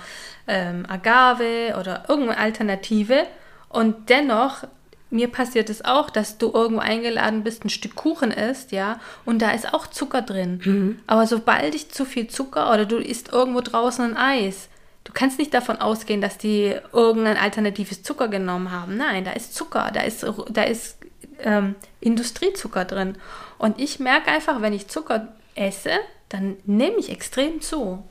[0.52, 3.26] ähm, Agave oder irgendeine Alternative.
[3.70, 4.66] Und dennoch,
[5.10, 9.42] mir passiert es auch, dass du irgendwo eingeladen bist, ein Stück Kuchen isst, ja, und
[9.42, 10.62] da ist auch Zucker drin.
[10.64, 11.00] Mhm.
[11.08, 14.68] Aber sobald ich zu viel Zucker oder du isst irgendwo draußen ein Eis,
[15.06, 18.98] du kannst nicht davon ausgehen, dass die irgendein alternatives Zucker genommen haben.
[18.98, 20.98] Nein, da ist Zucker, da ist, da ist
[21.40, 23.16] ähm, Industriezucker drin.
[23.58, 25.92] Und ich merke einfach, wenn ich Zucker esse,
[26.30, 28.04] dann nehme ich extrem zu.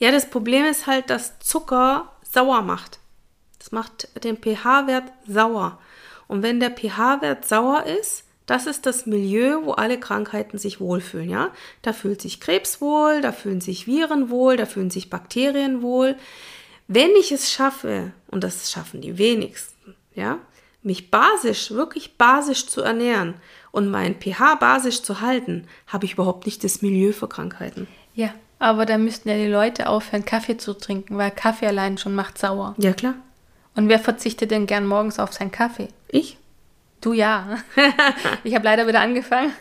[0.00, 2.98] Ja, das Problem ist halt, dass Zucker sauer macht.
[3.58, 5.78] Das macht den pH-Wert sauer.
[6.26, 11.28] Und wenn der pH-Wert sauer ist, das ist das Milieu, wo alle Krankheiten sich wohlfühlen,
[11.28, 11.50] ja?
[11.82, 16.16] Da fühlt sich Krebs wohl, da fühlen sich Viren wohl, da fühlen sich Bakterien wohl.
[16.88, 20.38] Wenn ich es schaffe, und das schaffen die wenigsten, ja,
[20.82, 23.34] mich basisch, wirklich basisch zu ernähren
[23.70, 27.86] und mein pH basisch zu halten, habe ich überhaupt nicht das Milieu für Krankheiten.
[28.14, 32.14] Ja, aber da müssten ja die Leute aufhören, Kaffee zu trinken, weil Kaffee allein schon
[32.14, 32.74] macht sauer.
[32.76, 33.14] Ja, klar.
[33.74, 35.88] Und wer verzichtet denn gern morgens auf seinen Kaffee?
[36.08, 36.36] Ich?
[37.00, 37.56] Du ja.
[38.44, 39.52] ich habe leider wieder angefangen.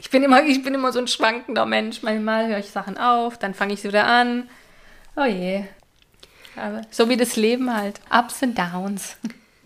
[0.00, 2.04] Ich bin, immer, ich bin immer so ein schwankender Mensch.
[2.04, 4.48] Manchmal höre ich Sachen auf, dann fange ich sie wieder an.
[5.16, 5.64] Oh je.
[6.54, 8.00] Aber so wie das Leben halt.
[8.16, 9.16] Ups and Downs.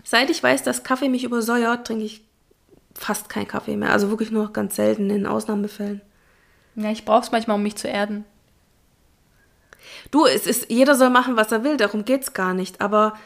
[0.05, 2.23] Seit ich weiß, dass Kaffee mich übersäuert, trinke ich
[2.95, 3.93] fast keinen Kaffee mehr.
[3.93, 6.01] Also wirklich nur ganz selten in Ausnahmefällen.
[6.77, 8.25] Ja, ich brauche es manchmal, um mich zu erden.
[10.11, 12.81] Du, es ist, jeder soll machen, was er will, darum geht es gar nicht.
[12.81, 13.19] Aber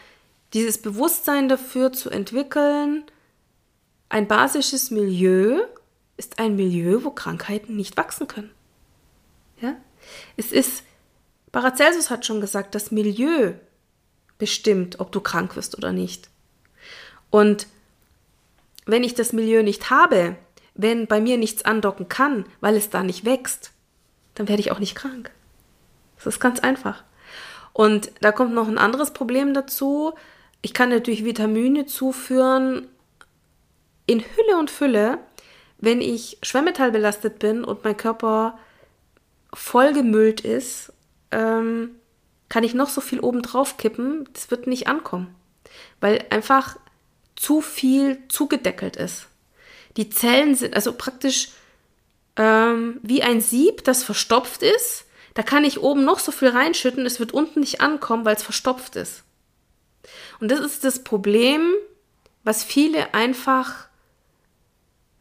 [0.53, 3.05] dieses Bewusstsein dafür zu entwickeln,
[4.09, 5.63] ein basisches Milieu
[6.17, 8.51] ist ein Milieu, wo Krankheiten nicht wachsen können.
[9.61, 9.75] Ja?
[10.37, 10.85] Es ist,
[11.51, 13.55] Paracelsus hat schon gesagt, das Milieu
[14.39, 16.29] bestimmt, ob du krank wirst oder nicht.
[17.31, 17.67] Und
[18.87, 20.37] wenn ich das Milieu nicht habe,
[20.75, 23.73] wenn bei mir nichts andocken kann, weil es da nicht wächst,
[24.35, 25.31] dann werde ich auch nicht krank.
[26.25, 27.05] Das ist ganz einfach.
[27.73, 30.15] Und da kommt noch ein anderes Problem dazu.
[30.63, 32.89] Ich kann natürlich Vitamine zuführen,
[34.07, 35.19] in Hülle und Fülle,
[35.79, 38.59] wenn ich schwermetallbelastet bin und mein Körper
[39.53, 40.93] vollgemüllt ist,
[41.31, 41.91] ähm,
[42.49, 45.35] kann ich noch so viel oben drauf kippen, das wird nicht ankommen,
[46.01, 46.77] weil einfach
[47.37, 49.27] zu viel zugedeckelt ist.
[49.97, 51.51] Die Zellen sind also praktisch
[52.37, 55.04] ähm, wie ein Sieb, das verstopft ist.
[55.35, 58.43] Da kann ich oben noch so viel reinschütten, es wird unten nicht ankommen, weil es
[58.43, 59.25] verstopft ist.
[60.41, 61.73] Und das ist das Problem,
[62.45, 63.89] was viele einfach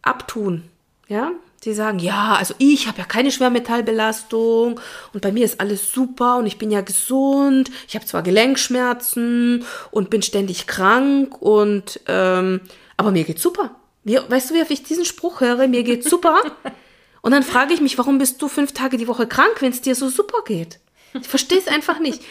[0.02, 0.63] abtun.
[1.08, 1.32] Ja,
[1.63, 4.80] die sagen, ja, also ich habe ja keine Schwermetallbelastung
[5.13, 7.71] und bei mir ist alles super und ich bin ja gesund.
[7.88, 12.62] Ich habe zwar Gelenkschmerzen und bin ständig krank und ähm,
[12.97, 13.76] aber mir geht's super.
[14.04, 15.67] Mir, weißt du, wie ich diesen Spruch höre?
[15.67, 16.41] Mir geht's super.
[17.23, 19.79] und dann frage ich mich, warum bist du fünf Tage die Woche krank, wenn es
[19.81, 20.79] dir so super geht?
[21.13, 22.21] Ich verstehe es einfach nicht.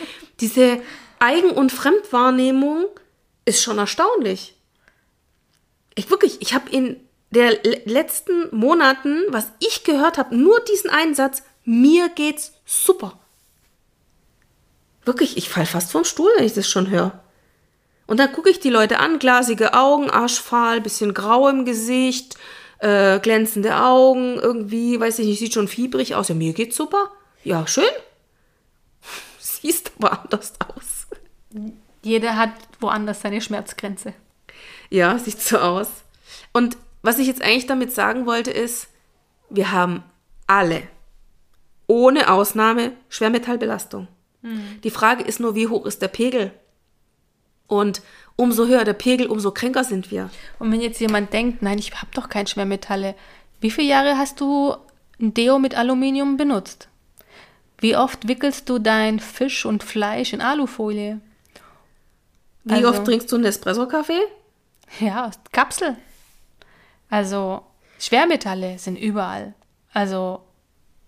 [0.40, 0.83] Diese
[1.18, 2.85] Eigen- und Fremdwahrnehmung
[3.46, 4.55] ist schon erstaunlich.
[5.94, 7.00] Ich wirklich, ich habe in
[7.31, 13.18] der letzten Monaten, was ich gehört habe, nur diesen einen Satz, mir geht's super.
[15.07, 17.18] Wirklich, ich fall fast vom Stuhl, wenn ich das schon höre.
[18.07, 22.37] Und dann gucke ich die Leute an, glasige Augen, arschfahl, bisschen grau im Gesicht,
[22.83, 26.29] äh, glänzende Augen, irgendwie, weiß ich nicht, sieht schon fiebrig aus.
[26.29, 27.11] Ja, mir geht's super.
[27.45, 27.85] Ja, schön.
[29.38, 31.07] Siehst aber anders aus.
[32.03, 34.14] Jeder hat woanders seine Schmerzgrenze.
[34.90, 35.88] Ja, sieht so aus.
[36.53, 38.88] Und was ich jetzt eigentlich damit sagen wollte, ist,
[39.49, 40.03] wir haben
[40.47, 40.83] alle,
[41.87, 44.09] ohne Ausnahme, Schwermetallbelastung.
[44.42, 44.81] Mhm.
[44.83, 46.53] Die Frage ist nur, wie hoch ist der Pegel?
[47.66, 48.03] Und
[48.37, 50.31] umso höher der Pegel, umso kränker sind wir.
[50.59, 53.14] Und wenn jetzt jemand denkt, nein, ich habe doch kein Schwermetalle,
[53.61, 54.75] wie viele Jahre hast du
[55.20, 56.88] ein Deo mit Aluminium benutzt?
[57.79, 61.20] Wie oft wickelst du dein Fisch und Fleisch in Alufolie?
[62.64, 64.20] Wie also, oft trinkst du einen Espresso-Kaffee?
[65.01, 65.96] Ja, Kapsel.
[67.09, 67.62] Also
[67.98, 69.55] Schwermetalle sind überall.
[69.94, 70.42] Also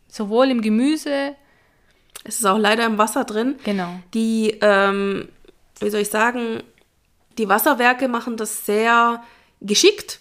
[0.08, 1.36] sowohl im Gemüse.
[2.24, 3.56] Es ist auch leider im Wasser drin.
[3.64, 3.90] Genau.
[4.14, 5.28] Die, ähm,
[5.80, 6.62] wie soll ich sagen,
[7.38, 9.22] die Wasserwerke machen das sehr
[9.60, 10.20] geschickt.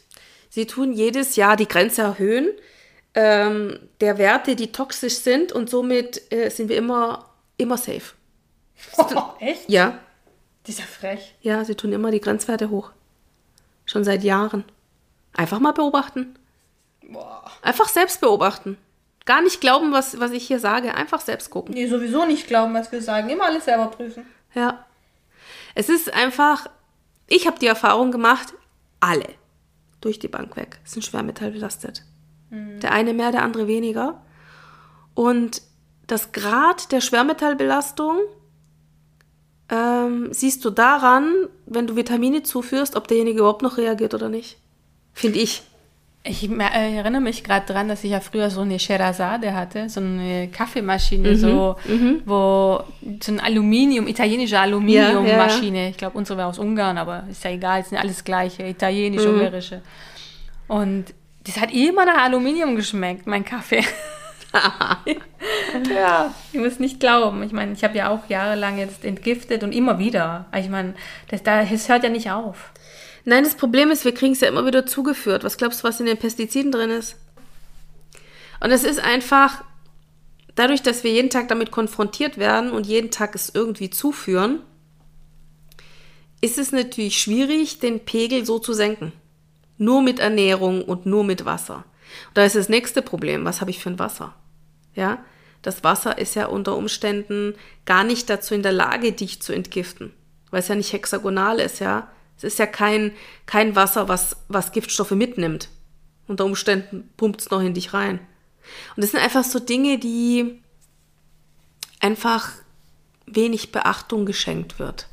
[0.50, 2.50] Sie tun jedes Jahr die Grenze erhöhen
[3.16, 8.14] ähm, der Werte, die toxisch sind und somit äh, sind wir immer, immer safe.
[8.98, 9.70] Oh, echt?
[9.70, 10.00] Ja.
[10.68, 11.36] Dieser frech.
[11.42, 12.92] Ja, sie tun immer die Grenzwerte hoch.
[13.86, 14.66] Schon seit Jahren.
[15.34, 16.38] Einfach mal beobachten.
[17.02, 17.50] Boah.
[17.62, 18.78] Einfach selbst beobachten.
[19.26, 20.96] Gar nicht glauben, was, was ich hier sage.
[20.96, 21.76] Einfach selbst gucken.
[21.76, 23.30] Nee, sowieso nicht glauben, was wir sagen.
[23.30, 24.26] Immer alles selber prüfen.
[24.54, 24.86] Ja.
[25.76, 26.68] Es ist einfach,
[27.28, 28.54] ich habe die Erfahrung gemacht,
[29.00, 29.28] alle
[30.02, 32.04] durch die Bank weg sind schwermetallbelastet.
[32.50, 32.80] Mhm.
[32.80, 34.22] Der eine mehr, der andere weniger.
[35.16, 35.62] Und
[36.08, 38.18] das Grad der Schwermetallbelastung
[39.70, 41.34] ähm, siehst du daran,
[41.66, 44.58] wenn du Vitamine zuführst, ob derjenige überhaupt noch reagiert oder nicht.
[45.14, 45.64] Finde ich.
[46.26, 50.00] Ich äh, erinnere mich gerade daran, dass ich ja früher so eine Sherazade hatte, so
[50.00, 52.22] eine Kaffeemaschine, mhm, so, mhm.
[52.26, 52.82] wo
[53.22, 55.78] so ein Aluminium, italienische Aluminiummaschine.
[55.78, 55.90] Ja, ja.
[55.90, 59.28] Ich glaube, unsere wäre aus Ungarn, aber ist ja egal, es sind alles gleiche, italienische,
[59.28, 59.40] mhm.
[59.40, 59.82] ungarische.
[60.70, 61.14] Und
[61.46, 63.84] das hat immer nach Aluminium geschmeckt, mein Kaffee.
[65.94, 67.44] ja, ich muss nicht glauben.
[67.44, 70.46] Ich meine, ich habe ja auch jahrelang jetzt entgiftet und immer wieder.
[70.58, 70.94] Ich meine,
[71.28, 72.72] das, das hört ja nicht auf.
[73.26, 75.44] Nein, das Problem ist, wir kriegen es ja immer wieder zugeführt.
[75.44, 77.16] Was glaubst du, was in den Pestiziden drin ist?
[78.60, 79.64] Und es ist einfach,
[80.56, 84.60] dadurch, dass wir jeden Tag damit konfrontiert werden und jeden Tag es irgendwie zuführen,
[86.42, 89.14] ist es natürlich schwierig, den Pegel so zu senken.
[89.78, 91.86] Nur mit Ernährung und nur mit Wasser.
[92.28, 93.46] Und da ist das nächste Problem.
[93.46, 94.36] Was habe ich für ein Wasser?
[94.94, 95.24] Ja,
[95.62, 97.56] das Wasser ist ja unter Umständen
[97.86, 100.14] gar nicht dazu in der Lage, dich zu entgiften,
[100.52, 102.10] weil es ja nicht hexagonal ist, ja.
[102.38, 103.12] Es ist ja kein,
[103.46, 105.70] kein Wasser, was, was Giftstoffe mitnimmt.
[106.28, 108.20] Unter Umständen pumpt es noch in dich rein.
[108.96, 110.62] Und das sind einfach so Dinge, die
[112.00, 112.52] einfach
[113.26, 115.08] wenig Beachtung geschenkt wird.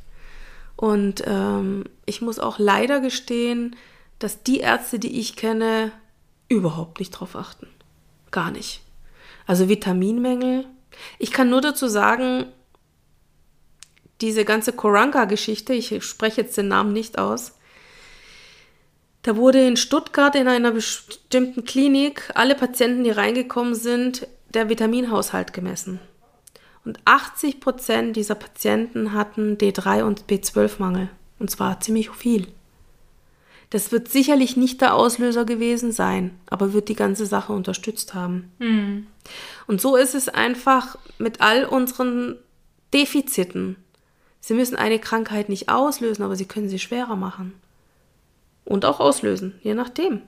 [0.76, 3.76] Und ähm, ich muss auch leider gestehen,
[4.18, 5.92] dass die Ärzte, die ich kenne,
[6.48, 7.68] überhaupt nicht drauf achten.
[8.30, 8.82] Gar nicht.
[9.46, 10.66] Also Vitaminmängel.
[11.18, 12.46] Ich kann nur dazu sagen,
[14.20, 17.52] diese ganze Koranka-Geschichte, ich spreche jetzt den Namen nicht aus,
[19.22, 25.52] da wurde in Stuttgart in einer bestimmten Klinik alle Patienten, die reingekommen sind, der Vitaminhaushalt
[25.52, 26.00] gemessen.
[26.84, 31.10] Und 80 Prozent dieser Patienten hatten D3 und B12-Mangel.
[31.38, 32.48] Und zwar ziemlich viel.
[33.68, 38.50] Das wird sicherlich nicht der Auslöser gewesen sein, aber wird die ganze Sache unterstützt haben.
[38.58, 39.06] Mhm.
[39.66, 42.36] Und so ist es einfach mit all unseren
[42.92, 43.76] Defiziten.
[44.40, 47.54] Sie müssen eine Krankheit nicht auslösen, aber sie können sie schwerer machen.
[48.64, 50.22] Und auch auslösen, je nachdem.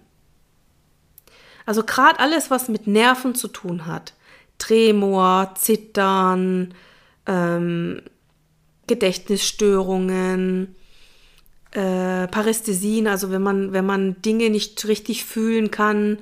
[1.64, 4.14] Also gerade alles, was mit Nerven zu tun hat,
[4.58, 6.74] Tremor, Zittern,
[7.26, 8.02] ähm,
[8.86, 10.74] Gedächtnisstörungen,
[11.70, 16.18] äh, Parästhesien, also wenn man, wenn man Dinge nicht richtig fühlen kann,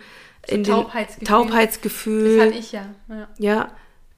[0.47, 1.27] so in Taubheitsgefühl.
[1.27, 2.37] Taubheitsgefühl.
[2.37, 2.95] Das hatte ich ja.
[3.09, 3.71] Ja, ja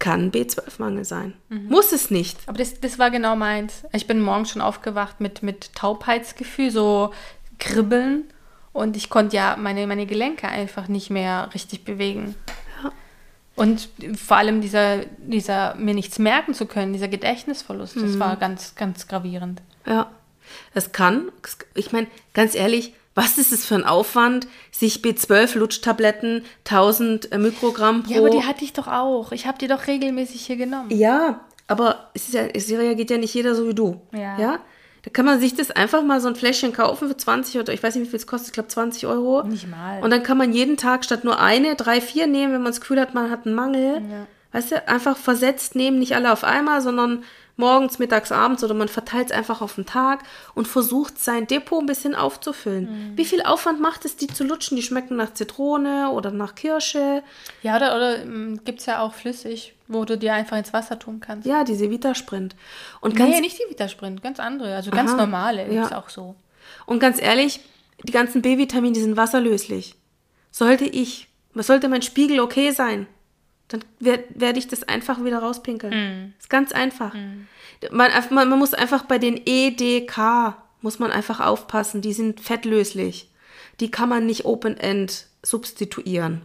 [0.02, 1.32] kann B12-Mangel sein.
[1.48, 1.68] Mhm.
[1.68, 2.36] Muss es nicht.
[2.46, 3.84] Aber das, das war genau meins.
[3.92, 7.12] Ich bin morgens schon aufgewacht mit, mit Taubheitsgefühl, so
[7.60, 8.24] Kribbeln.
[8.72, 12.34] Und ich konnte ja meine, meine Gelenke einfach nicht mehr richtig bewegen.
[13.54, 18.18] Und vor allem dieser, dieser mir nichts merken zu können, dieser Gedächtnisverlust, das mhm.
[18.18, 19.62] war ganz, ganz gravierend.
[19.86, 20.10] Ja,
[20.74, 21.30] das kann,
[21.74, 28.12] ich meine, ganz ehrlich, was ist es für ein Aufwand, sich B12-Lutschtabletten, 1000 Mikrogramm pro...
[28.12, 29.32] Ja, aber die hatte ich doch auch.
[29.32, 30.90] Ich habe die doch regelmäßig hier genommen.
[30.90, 34.00] Ja, aber es, ist ja, es reagiert ja nicht jeder so wie du.
[34.12, 34.38] Ja.
[34.38, 34.58] ja?
[35.02, 37.82] Da kann man sich das einfach mal so ein Fläschchen kaufen für 20 oder ich
[37.82, 39.42] weiß nicht, wie viel es kostet, ich glaube 20 Euro.
[39.42, 40.02] Nicht mal.
[40.02, 42.80] Und dann kann man jeden Tag statt nur eine, drei, vier nehmen, wenn man das
[42.80, 44.02] Gefühl hat, man hat einen Mangel.
[44.08, 44.26] Ja.
[44.52, 47.24] Weißt du, einfach versetzt nehmen, nicht alle auf einmal, sondern
[47.62, 51.80] morgens, mittags, abends oder man verteilt es einfach auf den Tag und versucht sein Depot
[51.80, 52.84] ein bisschen aufzufüllen.
[53.12, 53.16] Mhm.
[53.16, 54.76] Wie viel Aufwand macht es, die zu lutschen?
[54.76, 57.22] Die schmecken nach Zitrone oder nach Kirsche.
[57.62, 60.98] Ja, oder, oder ähm, gibt es ja auch flüssig, wo du dir einfach ins Wasser
[60.98, 61.46] tun kannst.
[61.46, 62.56] Ja, diese Vitasprint.
[63.00, 65.84] Und ganz, nee, nicht die Vitasprint, ganz andere, also ganz aha, normale ja.
[65.84, 66.34] ist auch so.
[66.84, 67.60] Und ganz ehrlich,
[68.02, 69.94] die ganzen B-Vitamine, die sind wasserlöslich.
[70.50, 73.06] Sollte ich, was sollte mein Spiegel okay sein?
[73.72, 75.92] Dann werde werd ich das einfach wieder rauspinkeln.
[75.92, 76.32] Mm.
[76.38, 77.14] Ist ganz einfach.
[77.14, 77.46] Mm.
[77.90, 83.28] Man, man, man, muss einfach bei den EDK, muss man einfach aufpassen, die sind fettlöslich.
[83.80, 86.42] Die kann man nicht Open-End substituieren.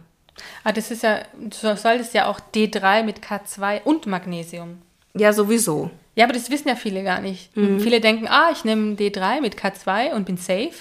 [0.64, 4.82] Ah, das ist ja, du solltest ja auch D3 mit K2 und Magnesium.
[5.14, 5.90] Ja, sowieso.
[6.14, 7.56] Ja, aber das wissen ja viele gar nicht.
[7.56, 7.80] Mhm.
[7.80, 10.74] Viele denken, ah, ich nehme D3 mit K2 und bin safe.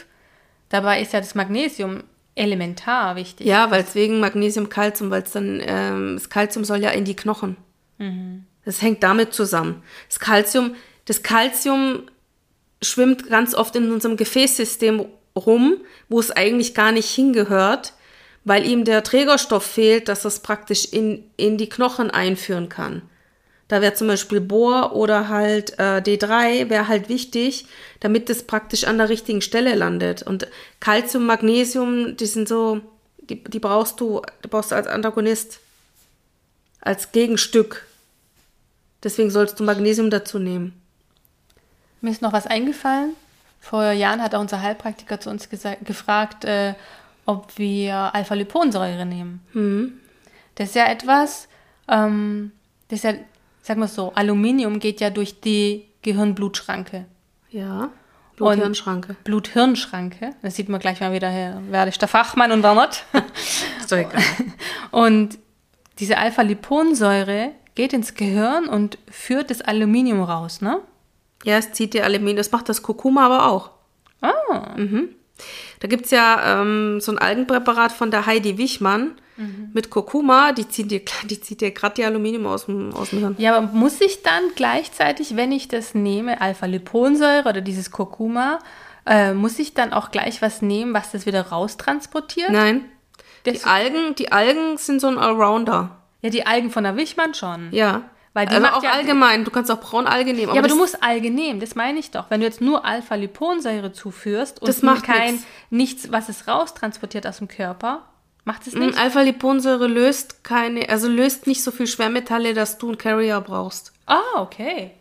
[0.69, 2.03] Dabei ist ja das Magnesium
[2.37, 3.47] elementar wichtig.
[3.47, 7.05] Ja, weil es wegen Magnesium, Kalzium, weil es dann, ähm, das Kalzium soll ja in
[7.05, 7.57] die Knochen.
[7.97, 8.45] Mhm.
[8.65, 9.83] Das hängt damit zusammen.
[10.07, 12.03] Das Kalzium, das Kalzium
[12.81, 15.77] schwimmt ganz oft in unserem Gefäßsystem rum,
[16.09, 17.93] wo es eigentlich gar nicht hingehört,
[18.43, 23.01] weil ihm der Trägerstoff fehlt, dass es praktisch in, in die Knochen einführen kann.
[23.67, 27.65] Da wäre zum Beispiel Bohr oder halt äh, D3 wäre halt wichtig,
[27.99, 30.23] damit es praktisch an der richtigen Stelle landet.
[30.23, 30.47] Und
[30.79, 32.79] Calcium, Magnesium, die sind so,
[33.17, 35.59] die, die brauchst du, die brauchst du als Antagonist,
[36.79, 37.85] als Gegenstück.
[39.03, 40.73] Deswegen sollst du Magnesium dazu nehmen.
[41.99, 43.15] Mir ist noch was eingefallen.
[43.59, 46.73] Vor Jahren hat auch unser Heilpraktiker zu uns gefragt, äh,
[47.25, 49.41] ob wir Alpha-Liponsäure nehmen.
[49.53, 49.99] Mhm.
[50.55, 51.49] Das ist ja etwas,
[51.89, 52.53] ähm,
[52.87, 53.13] das ist ja
[53.67, 57.05] sag mal so, Aluminium geht ja durch die Gehirn-Blutschranke.
[57.49, 57.89] Ja.
[58.37, 59.15] Blut-Hirn-Schranke.
[59.23, 60.29] Blut-Hirn-Schranke.
[60.41, 61.61] Das sieht man gleich mal wieder her.
[61.69, 63.03] Wer ist der Fachmann und wer nicht?
[63.79, 64.21] ist doch egal.
[64.91, 65.37] Und
[65.99, 70.79] diese Alpha-Liponsäure geht ins Gehirn und führt das Aluminium raus, ne?
[71.43, 72.37] Ja, es zieht die Aluminium.
[72.37, 73.71] Das macht das Kurkuma aber auch.
[74.21, 74.77] Ah.
[74.77, 75.09] Mhm.
[75.79, 79.69] Da gibt es ja ähm, so ein Algenpräparat von der Heidi Wichmann mhm.
[79.73, 83.19] mit Kurkuma, die zieht dir, die zieht dir gerade die Aluminium aus dem, aus dem
[83.19, 83.35] Hirn.
[83.37, 88.59] Ja, aber muss ich dann gleichzeitig, wenn ich das nehme, Alpha-Liponsäure oder dieses Kurkuma,
[89.09, 92.49] Äh, muss ich dann auch gleich was nehmen, was das wieder raustransportiert?
[92.51, 92.83] Nein.
[93.45, 95.95] Das- Die Algen, die Algen sind so ein Allrounder.
[96.21, 97.69] Ja, die Algen von der Wichmann schon.
[97.71, 98.01] Ja.
[98.37, 99.45] Weil die also macht auch ja- allgemein.
[99.45, 100.53] Du kannst auch Braunalge nehmen.
[100.53, 102.25] Ja, aber du musst Alge nehmen, das meine ich doch.
[102.29, 105.45] Wenn du jetzt nur Alpha-Liponsäure zuführst und Das macht kein nix.
[105.71, 108.03] nichts, was es raustransportiert aus dem Körper,
[108.45, 108.95] macht es nicht.
[108.95, 113.91] Mm, Alpha-Liponsäure löst keine, also löst nicht so viel Schwermetalle, dass du einen Carrier brauchst.
[114.05, 114.91] Ah, okay.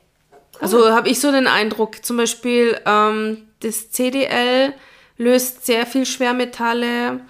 [0.59, 4.73] Also habe ich so den Eindruck, zum Beispiel ähm, das CDL
[5.19, 7.21] löst sehr viel Schwermetalle.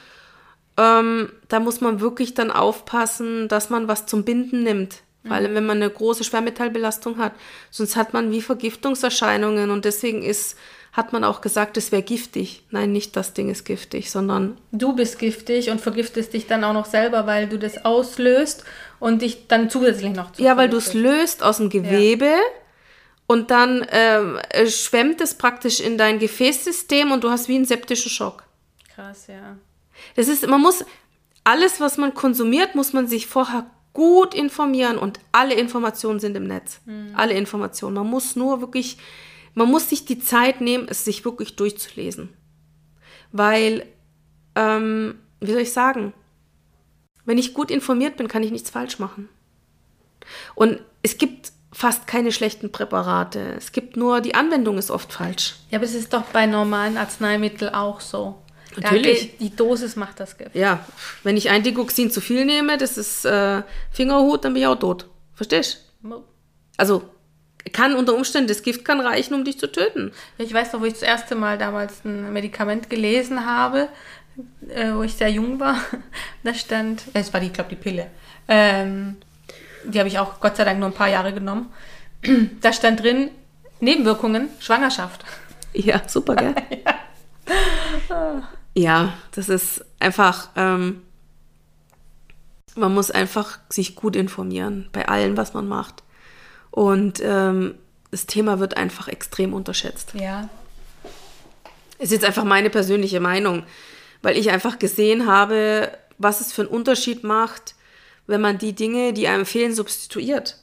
[0.76, 5.00] Ähm, da muss man wirklich dann aufpassen, dass man was zum Binden nimmt.
[5.28, 7.32] Weil wenn man eine große Schwermetallbelastung hat,
[7.70, 10.56] sonst hat man wie Vergiftungserscheinungen und deswegen ist,
[10.92, 12.64] hat man auch gesagt, es wäre giftig.
[12.70, 16.72] Nein, nicht das Ding ist giftig, sondern Du bist giftig und vergiftest dich dann auch
[16.72, 18.64] noch selber, weil du das auslöst
[18.98, 22.32] und dich dann zusätzlich noch zu Ja, weil du es löst aus dem Gewebe
[23.26, 27.64] und dann ähm, äh, schwemmt es praktisch in dein Gefäßsystem und du hast wie einen
[27.64, 28.44] septischen Schock.
[28.94, 29.56] Krass, ja.
[30.14, 30.84] Das ist, man muss,
[31.44, 36.44] alles, was man konsumiert, muss man sich vorher gut informieren und alle Informationen sind im
[36.44, 36.80] Netz.
[37.14, 37.94] Alle Informationen.
[37.94, 38.98] Man muss nur wirklich,
[39.54, 42.28] man muss sich die Zeit nehmen, es sich wirklich durchzulesen.
[43.32, 43.86] Weil,
[44.54, 46.12] ähm, wie soll ich sagen,
[47.24, 49.30] wenn ich gut informiert bin, kann ich nichts falsch machen.
[50.54, 53.54] Und es gibt fast keine schlechten Präparate.
[53.56, 55.54] Es gibt nur, die Anwendung ist oft falsch.
[55.70, 58.42] Ja, aber es ist doch bei normalen Arzneimitteln auch so.
[58.76, 59.20] Da Natürlich.
[59.32, 60.54] geht- die Dosis macht das Gift.
[60.54, 60.84] Ja,
[61.22, 64.78] wenn ich ein Digoxin zu viel nehme, das ist äh, Fingerhut, dann bin ich auch
[64.78, 65.06] tot.
[65.34, 66.22] Verstehst du?
[66.76, 67.02] Also
[67.72, 70.12] kann unter Umständen, das Gift kann reichen, um dich zu töten.
[70.38, 73.88] Ich weiß noch, wo ich das erste Mal damals ein Medikament gelesen habe,
[74.68, 75.76] äh, wo ich sehr jung war.
[76.44, 78.06] Da stand, es war die, ich glaube, die Pille.
[78.46, 79.16] Ähm,
[79.84, 81.72] die habe ich auch Gott sei Dank nur ein paar Jahre genommen.
[82.60, 83.30] Da stand drin,
[83.80, 85.24] Nebenwirkungen, Schwangerschaft.
[85.72, 86.54] Ja, super, gell?
[88.08, 88.48] ja,
[89.32, 91.02] das ist einfach, ähm,
[92.74, 96.02] man muss einfach sich gut informieren bei allem, was man macht.
[96.70, 97.76] Und ähm,
[98.10, 100.12] das Thema wird einfach extrem unterschätzt.
[100.14, 100.50] Ja.
[101.98, 103.64] ist jetzt einfach meine persönliche Meinung,
[104.20, 107.74] weil ich einfach gesehen habe, was es für einen Unterschied macht,
[108.26, 110.58] wenn man die Dinge, die einem fehlen, substituiert.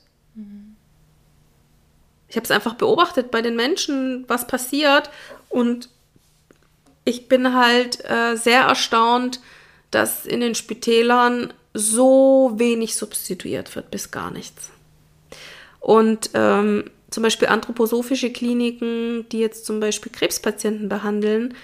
[2.27, 5.09] Ich habe es einfach beobachtet bei den Menschen, was passiert
[5.49, 5.89] und
[7.05, 9.41] ich bin halt äh, sehr erstaunt,
[9.91, 14.69] dass in den Spitälern so wenig substituiert wird, bis gar nichts.
[15.79, 21.55] Und ähm, zum Beispiel anthroposophische Kliniken, die jetzt zum Beispiel Krebspatienten behandeln,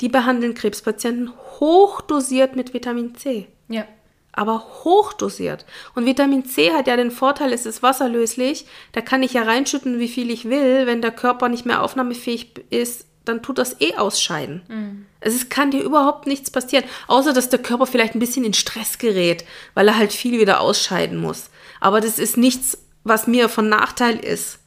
[0.00, 3.46] die behandeln Krebspatienten hochdosiert mit Vitamin C.
[3.68, 3.86] Ja.
[4.32, 5.64] Aber hochdosiert.
[5.94, 8.66] Und Vitamin C hat ja den Vorteil, es ist wasserlöslich.
[8.92, 10.86] Da kann ich ja reinschütten, wie viel ich will.
[10.86, 15.06] Wenn der Körper nicht mehr aufnahmefähig ist, dann tut das eh ausscheiden.
[15.20, 18.54] Also es kann dir überhaupt nichts passieren, außer dass der Körper vielleicht ein bisschen in
[18.54, 21.50] Stress gerät, weil er halt viel wieder ausscheiden muss.
[21.80, 24.58] Aber das ist nichts, was mir von Nachteil ist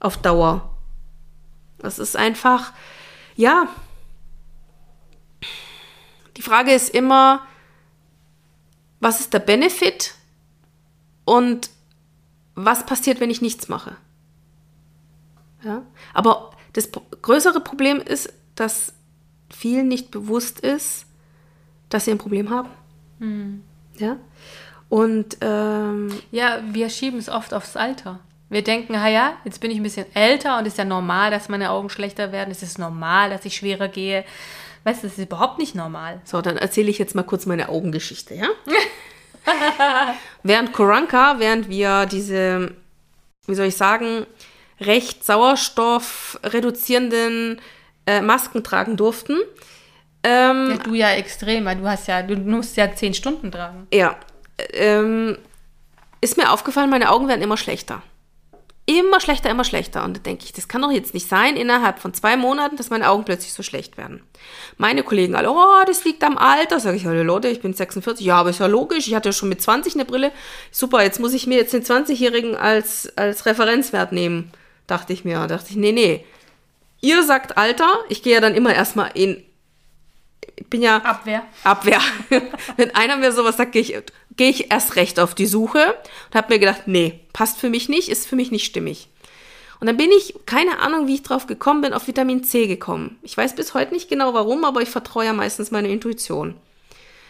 [0.00, 0.76] auf Dauer.
[1.78, 2.72] Das ist einfach,
[3.36, 3.68] ja.
[6.36, 7.46] Die Frage ist immer,
[9.00, 10.14] was ist der Benefit
[11.24, 11.70] und
[12.54, 13.96] was passiert, wenn ich nichts mache?
[15.62, 15.82] Ja?
[16.14, 16.90] Aber das
[17.22, 18.92] größere Problem ist, dass
[19.50, 21.06] vielen nicht bewusst ist,
[21.88, 22.68] dass sie ein Problem haben.
[23.96, 24.16] Ja?
[24.88, 28.20] Und ähm, Ja, wir schieben es oft aufs Alter.
[28.48, 31.48] Wir denken, ha ja, jetzt bin ich ein bisschen älter und ist ja normal, dass
[31.48, 32.50] meine Augen schlechter werden.
[32.50, 34.24] Es ist normal, dass ich schwerer gehe.
[34.84, 36.20] Weißt du, das ist überhaupt nicht normal.
[36.24, 38.46] So, dann erzähle ich jetzt mal kurz meine Augengeschichte, ja?
[40.42, 42.72] während Koranka, während wir diese,
[43.46, 44.26] wie soll ich sagen,
[44.80, 47.60] recht sauerstoffreduzierenden
[48.06, 49.38] äh, Masken tragen durften,
[50.22, 53.86] ähm, Ja, du ja extrem, weil du hast ja, du musst ja zehn Stunden tragen.
[53.92, 54.16] ja,
[54.72, 55.38] ähm,
[56.20, 58.02] ist mir aufgefallen, meine Augen werden immer schlechter.
[58.88, 60.04] Immer schlechter, immer schlechter.
[60.04, 62.88] Und da denke ich, das kann doch jetzt nicht sein, innerhalb von zwei Monaten, dass
[62.88, 64.22] meine Augen plötzlich so schlecht werden.
[64.76, 66.78] Meine Kollegen alle, oh, das liegt am Alter.
[66.78, 68.24] Sag ich, hallo Leute, ich bin 46.
[68.24, 69.08] Ja, aber ist ja logisch.
[69.08, 70.30] Ich hatte ja schon mit 20 eine Brille.
[70.70, 74.52] Super, jetzt muss ich mir jetzt den 20-Jährigen als, als Referenzwert nehmen.
[74.86, 75.46] Dachte ich mir.
[75.46, 76.24] Dachte ich, nee, nee.
[77.00, 78.00] Ihr sagt Alter.
[78.08, 79.42] Ich gehe ja dann immer erstmal in,
[80.56, 81.42] ich bin ja Abwehr.
[81.64, 82.00] Abwehr.
[82.76, 83.98] Wenn einer mir sowas sagt, gehe ich,
[84.36, 85.96] gehe ich erst recht auf die Suche
[86.28, 89.08] und habe mir gedacht, nee, passt für mich nicht, ist für mich nicht stimmig.
[89.78, 93.18] Und dann bin ich, keine Ahnung, wie ich drauf gekommen bin, auf Vitamin C gekommen.
[93.22, 96.54] Ich weiß bis heute nicht genau warum, aber ich vertraue ja meistens meiner Intuition.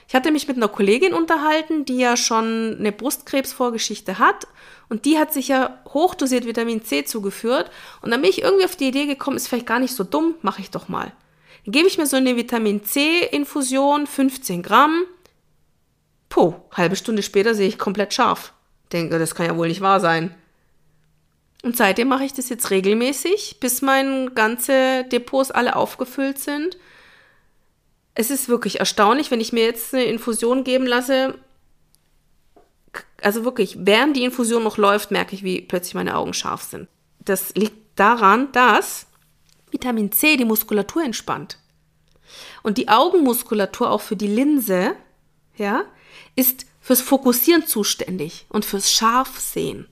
[0.08, 4.46] Ich hatte mich mit einer Kollegin unterhalten, die ja schon eine Brustkrebsvorgeschichte hat
[4.88, 7.70] und die hat sich ja hochdosiert Vitamin C zugeführt
[8.02, 10.36] und dann bin ich irgendwie auf die Idee gekommen, ist vielleicht gar nicht so dumm,
[10.42, 11.12] mache ich doch mal.
[11.64, 15.02] Dann gebe ich mir so eine Vitamin C-Infusion, 15 Gramm.
[16.28, 18.52] Puh, halbe Stunde später sehe ich komplett scharf.
[18.92, 20.32] Denke, das kann ja wohl nicht wahr sein.
[21.64, 26.76] Und seitdem mache ich das jetzt regelmäßig, bis meine ganze Depots alle aufgefüllt sind.
[28.18, 31.34] Es ist wirklich erstaunlich, wenn ich mir jetzt eine Infusion geben lasse.
[33.22, 36.88] Also wirklich, während die Infusion noch läuft, merke ich, wie plötzlich meine Augen scharf sind.
[37.18, 39.06] Das liegt daran, dass
[39.70, 41.58] Vitamin C die Muskulatur entspannt.
[42.62, 44.96] Und die Augenmuskulatur auch für die Linse,
[45.56, 45.84] ja,
[46.36, 49.88] ist fürs Fokussieren zuständig und fürs Scharfsehen.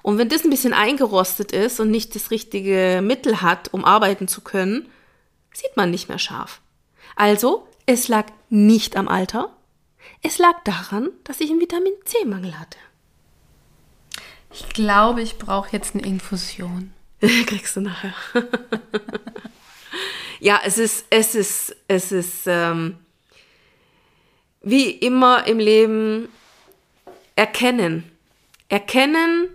[0.00, 4.26] Und wenn das ein bisschen eingerostet ist und nicht das richtige Mittel hat, um arbeiten
[4.26, 4.88] zu können,
[5.52, 6.62] sieht man nicht mehr scharf.
[7.16, 9.54] Also, es lag nicht am Alter,
[10.22, 12.78] es lag daran, dass ich einen Vitamin C-Mangel hatte.
[14.52, 16.92] Ich glaube, ich brauche jetzt eine Infusion.
[17.20, 18.14] Kriegst du nachher.
[20.40, 22.98] ja, es ist, es ist, es ist ähm,
[24.60, 26.28] wie immer im Leben
[27.34, 28.10] erkennen.
[28.68, 29.48] Erkennen,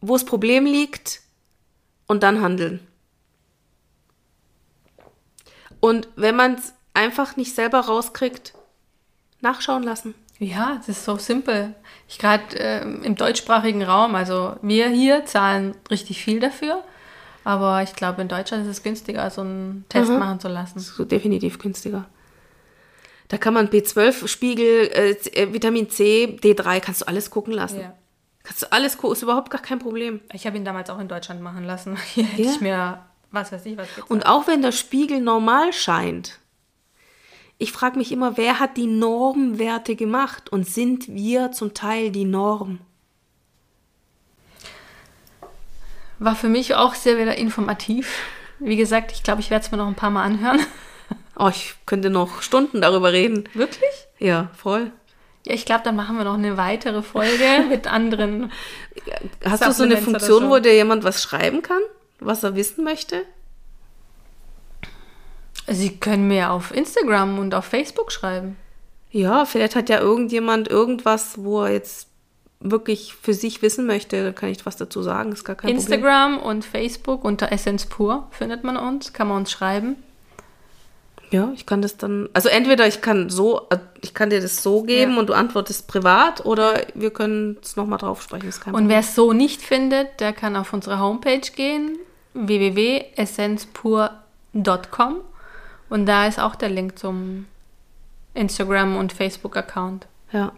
[0.00, 1.22] wo das Problem liegt
[2.06, 2.86] und dann handeln.
[5.80, 8.52] Und wenn man es einfach nicht selber rauskriegt,
[9.40, 10.14] nachschauen lassen.
[10.38, 11.74] Ja, das ist so simpel.
[12.08, 16.84] Ich gerade äh, im deutschsprachigen Raum, also wir hier zahlen richtig viel dafür,
[17.42, 20.18] aber ich glaube, in Deutschland ist es günstiger, so einen Test mhm.
[20.18, 20.78] machen zu lassen.
[20.78, 22.06] So definitiv günstiger.
[23.28, 27.80] Da kann man B12-Spiegel, äh, äh, Vitamin C, D3, kannst du alles gucken lassen.
[27.80, 27.94] Ja.
[28.42, 30.20] Kannst du alles gucken, ist überhaupt gar kein Problem.
[30.32, 31.96] Ich habe ihn damals auch in Deutschland machen lassen.
[32.14, 32.50] Hier hätte ja.
[32.50, 32.98] ich mir,
[33.30, 34.10] was weiß ich, was gezahlt.
[34.10, 36.40] Und auch wenn der Spiegel normal scheint,
[37.60, 42.24] ich frage mich immer, wer hat die Normwerte gemacht und sind wir zum Teil die
[42.24, 42.78] Norm?
[46.18, 48.22] War für mich auch sehr wieder informativ.
[48.60, 50.60] Wie gesagt, ich glaube, ich werde es mir noch ein paar Mal anhören.
[51.36, 53.48] Oh, ich könnte noch Stunden darüber reden.
[53.52, 53.90] Wirklich?
[54.18, 54.90] Ja, voll.
[55.46, 58.52] Ja, ich glaube, dann machen wir noch eine weitere Folge mit anderen.
[59.44, 61.80] Hast du so eine Funktion, wo dir jemand was schreiben kann,
[62.20, 63.24] was er wissen möchte?
[65.66, 68.56] Sie können mir auf Instagram und auf Facebook schreiben.
[69.10, 72.08] Ja, vielleicht hat ja irgendjemand irgendwas, wo er jetzt
[72.60, 75.32] wirklich für sich wissen möchte, dann kann ich was dazu sagen.
[75.32, 76.50] Ist gar kein Instagram Problem.
[76.50, 79.96] und Facebook unter Essence Pur findet man uns, kann man uns schreiben.
[81.30, 83.68] Ja, ich kann das dann, also entweder ich kann so,
[84.00, 85.20] ich kann dir das so geben ja.
[85.20, 88.50] und du antwortest privat oder wir können es nochmal drauf sprechen.
[88.72, 91.98] und wer es so nicht findet, der kann auf unsere Homepage gehen,
[92.34, 95.20] www.essenzpur.com
[95.90, 97.46] und da ist auch der Link zum
[98.34, 100.06] Instagram- und Facebook-Account.
[100.32, 100.52] Ja.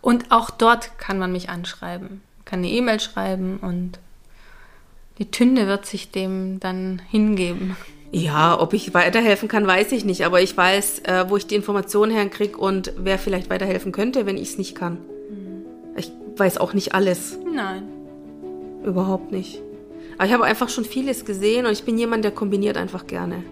[0.00, 2.22] Und auch dort kann man mich anschreiben.
[2.44, 3.98] Kann eine E-Mail schreiben und
[5.18, 7.76] die Tünde wird sich dem dann hingeben.
[8.10, 10.26] Ja, ob ich weiterhelfen kann, weiß ich nicht.
[10.26, 14.36] Aber ich weiß, äh, wo ich die Informationen herkriege und wer vielleicht weiterhelfen könnte, wenn
[14.36, 14.98] ich es nicht kann.
[15.30, 15.64] Mhm.
[15.96, 17.38] Ich weiß auch nicht alles.
[17.50, 17.84] Nein.
[18.84, 19.62] Überhaupt nicht.
[20.18, 23.44] Aber ich habe einfach schon vieles gesehen und ich bin jemand, der kombiniert einfach gerne.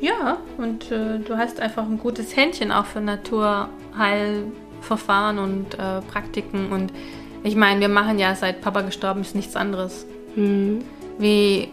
[0.00, 6.72] Ja, und äh, du hast einfach ein gutes Händchen auch für Naturheilverfahren und äh, Praktiken.
[6.72, 6.92] Und
[7.42, 10.04] ich meine, wir machen ja seit Papa gestorben ist nichts anderes.
[10.36, 10.84] Mhm.
[11.18, 11.70] Wie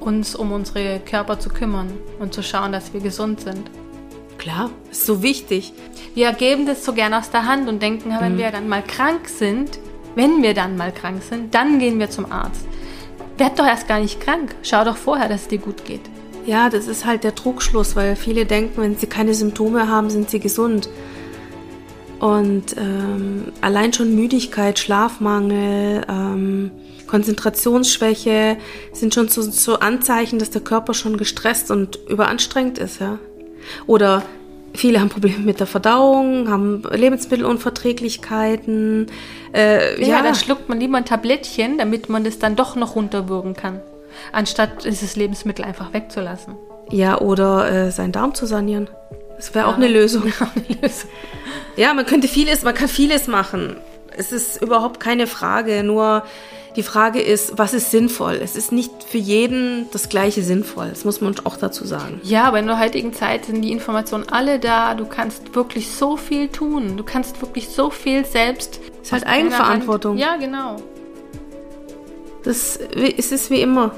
[0.00, 3.70] uns um unsere Körper zu kümmern und zu schauen, dass wir gesund sind.
[4.38, 5.72] Klar, ist so wichtig.
[6.14, 8.38] Wir geben das so gern aus der Hand und denken, wenn mhm.
[8.38, 9.78] wir dann mal krank sind,
[10.14, 12.66] wenn wir dann mal krank sind, dann gehen wir zum Arzt.
[13.36, 14.54] Werd doch erst gar nicht krank.
[14.62, 16.02] Schau doch vorher, dass es dir gut geht.
[16.48, 20.30] Ja, das ist halt der Trugschluss, weil viele denken, wenn sie keine Symptome haben, sind
[20.30, 20.88] sie gesund.
[22.20, 26.70] Und ähm, allein schon Müdigkeit, Schlafmangel, ähm,
[27.06, 28.56] Konzentrationsschwäche
[28.94, 33.18] sind schon so, so Anzeichen, dass der Körper schon gestresst und überanstrengt ist, ja.
[33.86, 34.22] Oder
[34.72, 39.08] viele haben Probleme mit der Verdauung, haben Lebensmittelunverträglichkeiten.
[39.54, 42.96] Äh, ja, ja, dann schluckt man lieber ein Tablettchen, damit man das dann doch noch
[42.96, 43.82] runterwürgen kann,
[44.32, 46.56] anstatt dieses Lebensmittel einfach wegzulassen.
[46.90, 48.88] Ja, oder äh, seinen Darm zu sanieren.
[49.36, 49.72] Das wäre ja.
[49.72, 50.32] auch eine Lösung.
[51.76, 53.76] ja, man könnte vieles, man kann vieles machen.
[54.16, 56.24] Es ist überhaupt keine Frage, nur
[56.76, 58.38] die Frage ist, was ist sinnvoll?
[58.42, 60.88] Es ist nicht für jeden das gleiche sinnvoll.
[60.90, 62.20] Das muss man auch dazu sagen.
[62.22, 64.94] Ja, aber in der heutigen Zeit sind die Informationen alle da.
[64.94, 66.96] Du kannst wirklich so viel tun.
[66.96, 68.80] Du kannst wirklich so viel selbst.
[69.02, 70.18] Es ist halt Eigenverantwortung.
[70.18, 70.76] Ja, genau.
[72.44, 73.92] Das ist es wie immer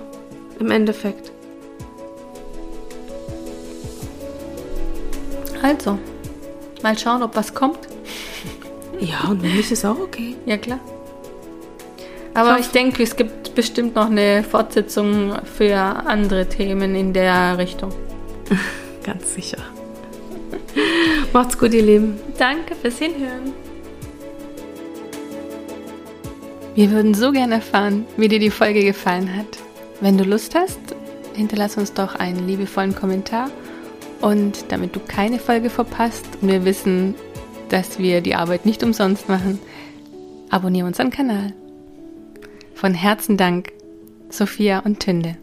[0.61, 1.33] im Endeffekt.
[5.63, 5.99] Also,
[6.83, 7.81] mal schauen, ob was kommt.
[8.99, 10.37] Ja, und wenn nicht, ist auch okay.
[10.47, 10.81] Ja, klar.
[12.35, 17.59] Aber ich, ich denke, es gibt bestimmt noch eine Fortsetzung für andere Themen in der
[17.59, 17.93] Richtung.
[19.05, 19.59] ganz sicher.
[21.33, 22.19] Macht's gut, ihr Lieben.
[22.39, 23.53] Danke fürs Hinhören.
[26.75, 29.70] Wir würden so gerne erfahren, wie dir die Folge gefallen hat.
[30.01, 30.81] Wenn du Lust hast,
[31.35, 33.51] hinterlass uns doch einen liebevollen Kommentar.
[34.21, 37.15] Und damit du keine Folge verpasst und wir wissen,
[37.71, 39.59] dass wir die Arbeit nicht umsonst machen,
[40.51, 41.55] abonniere unseren Kanal.
[42.75, 43.73] Von Herzen Dank,
[44.29, 45.37] Sophia und Tünde.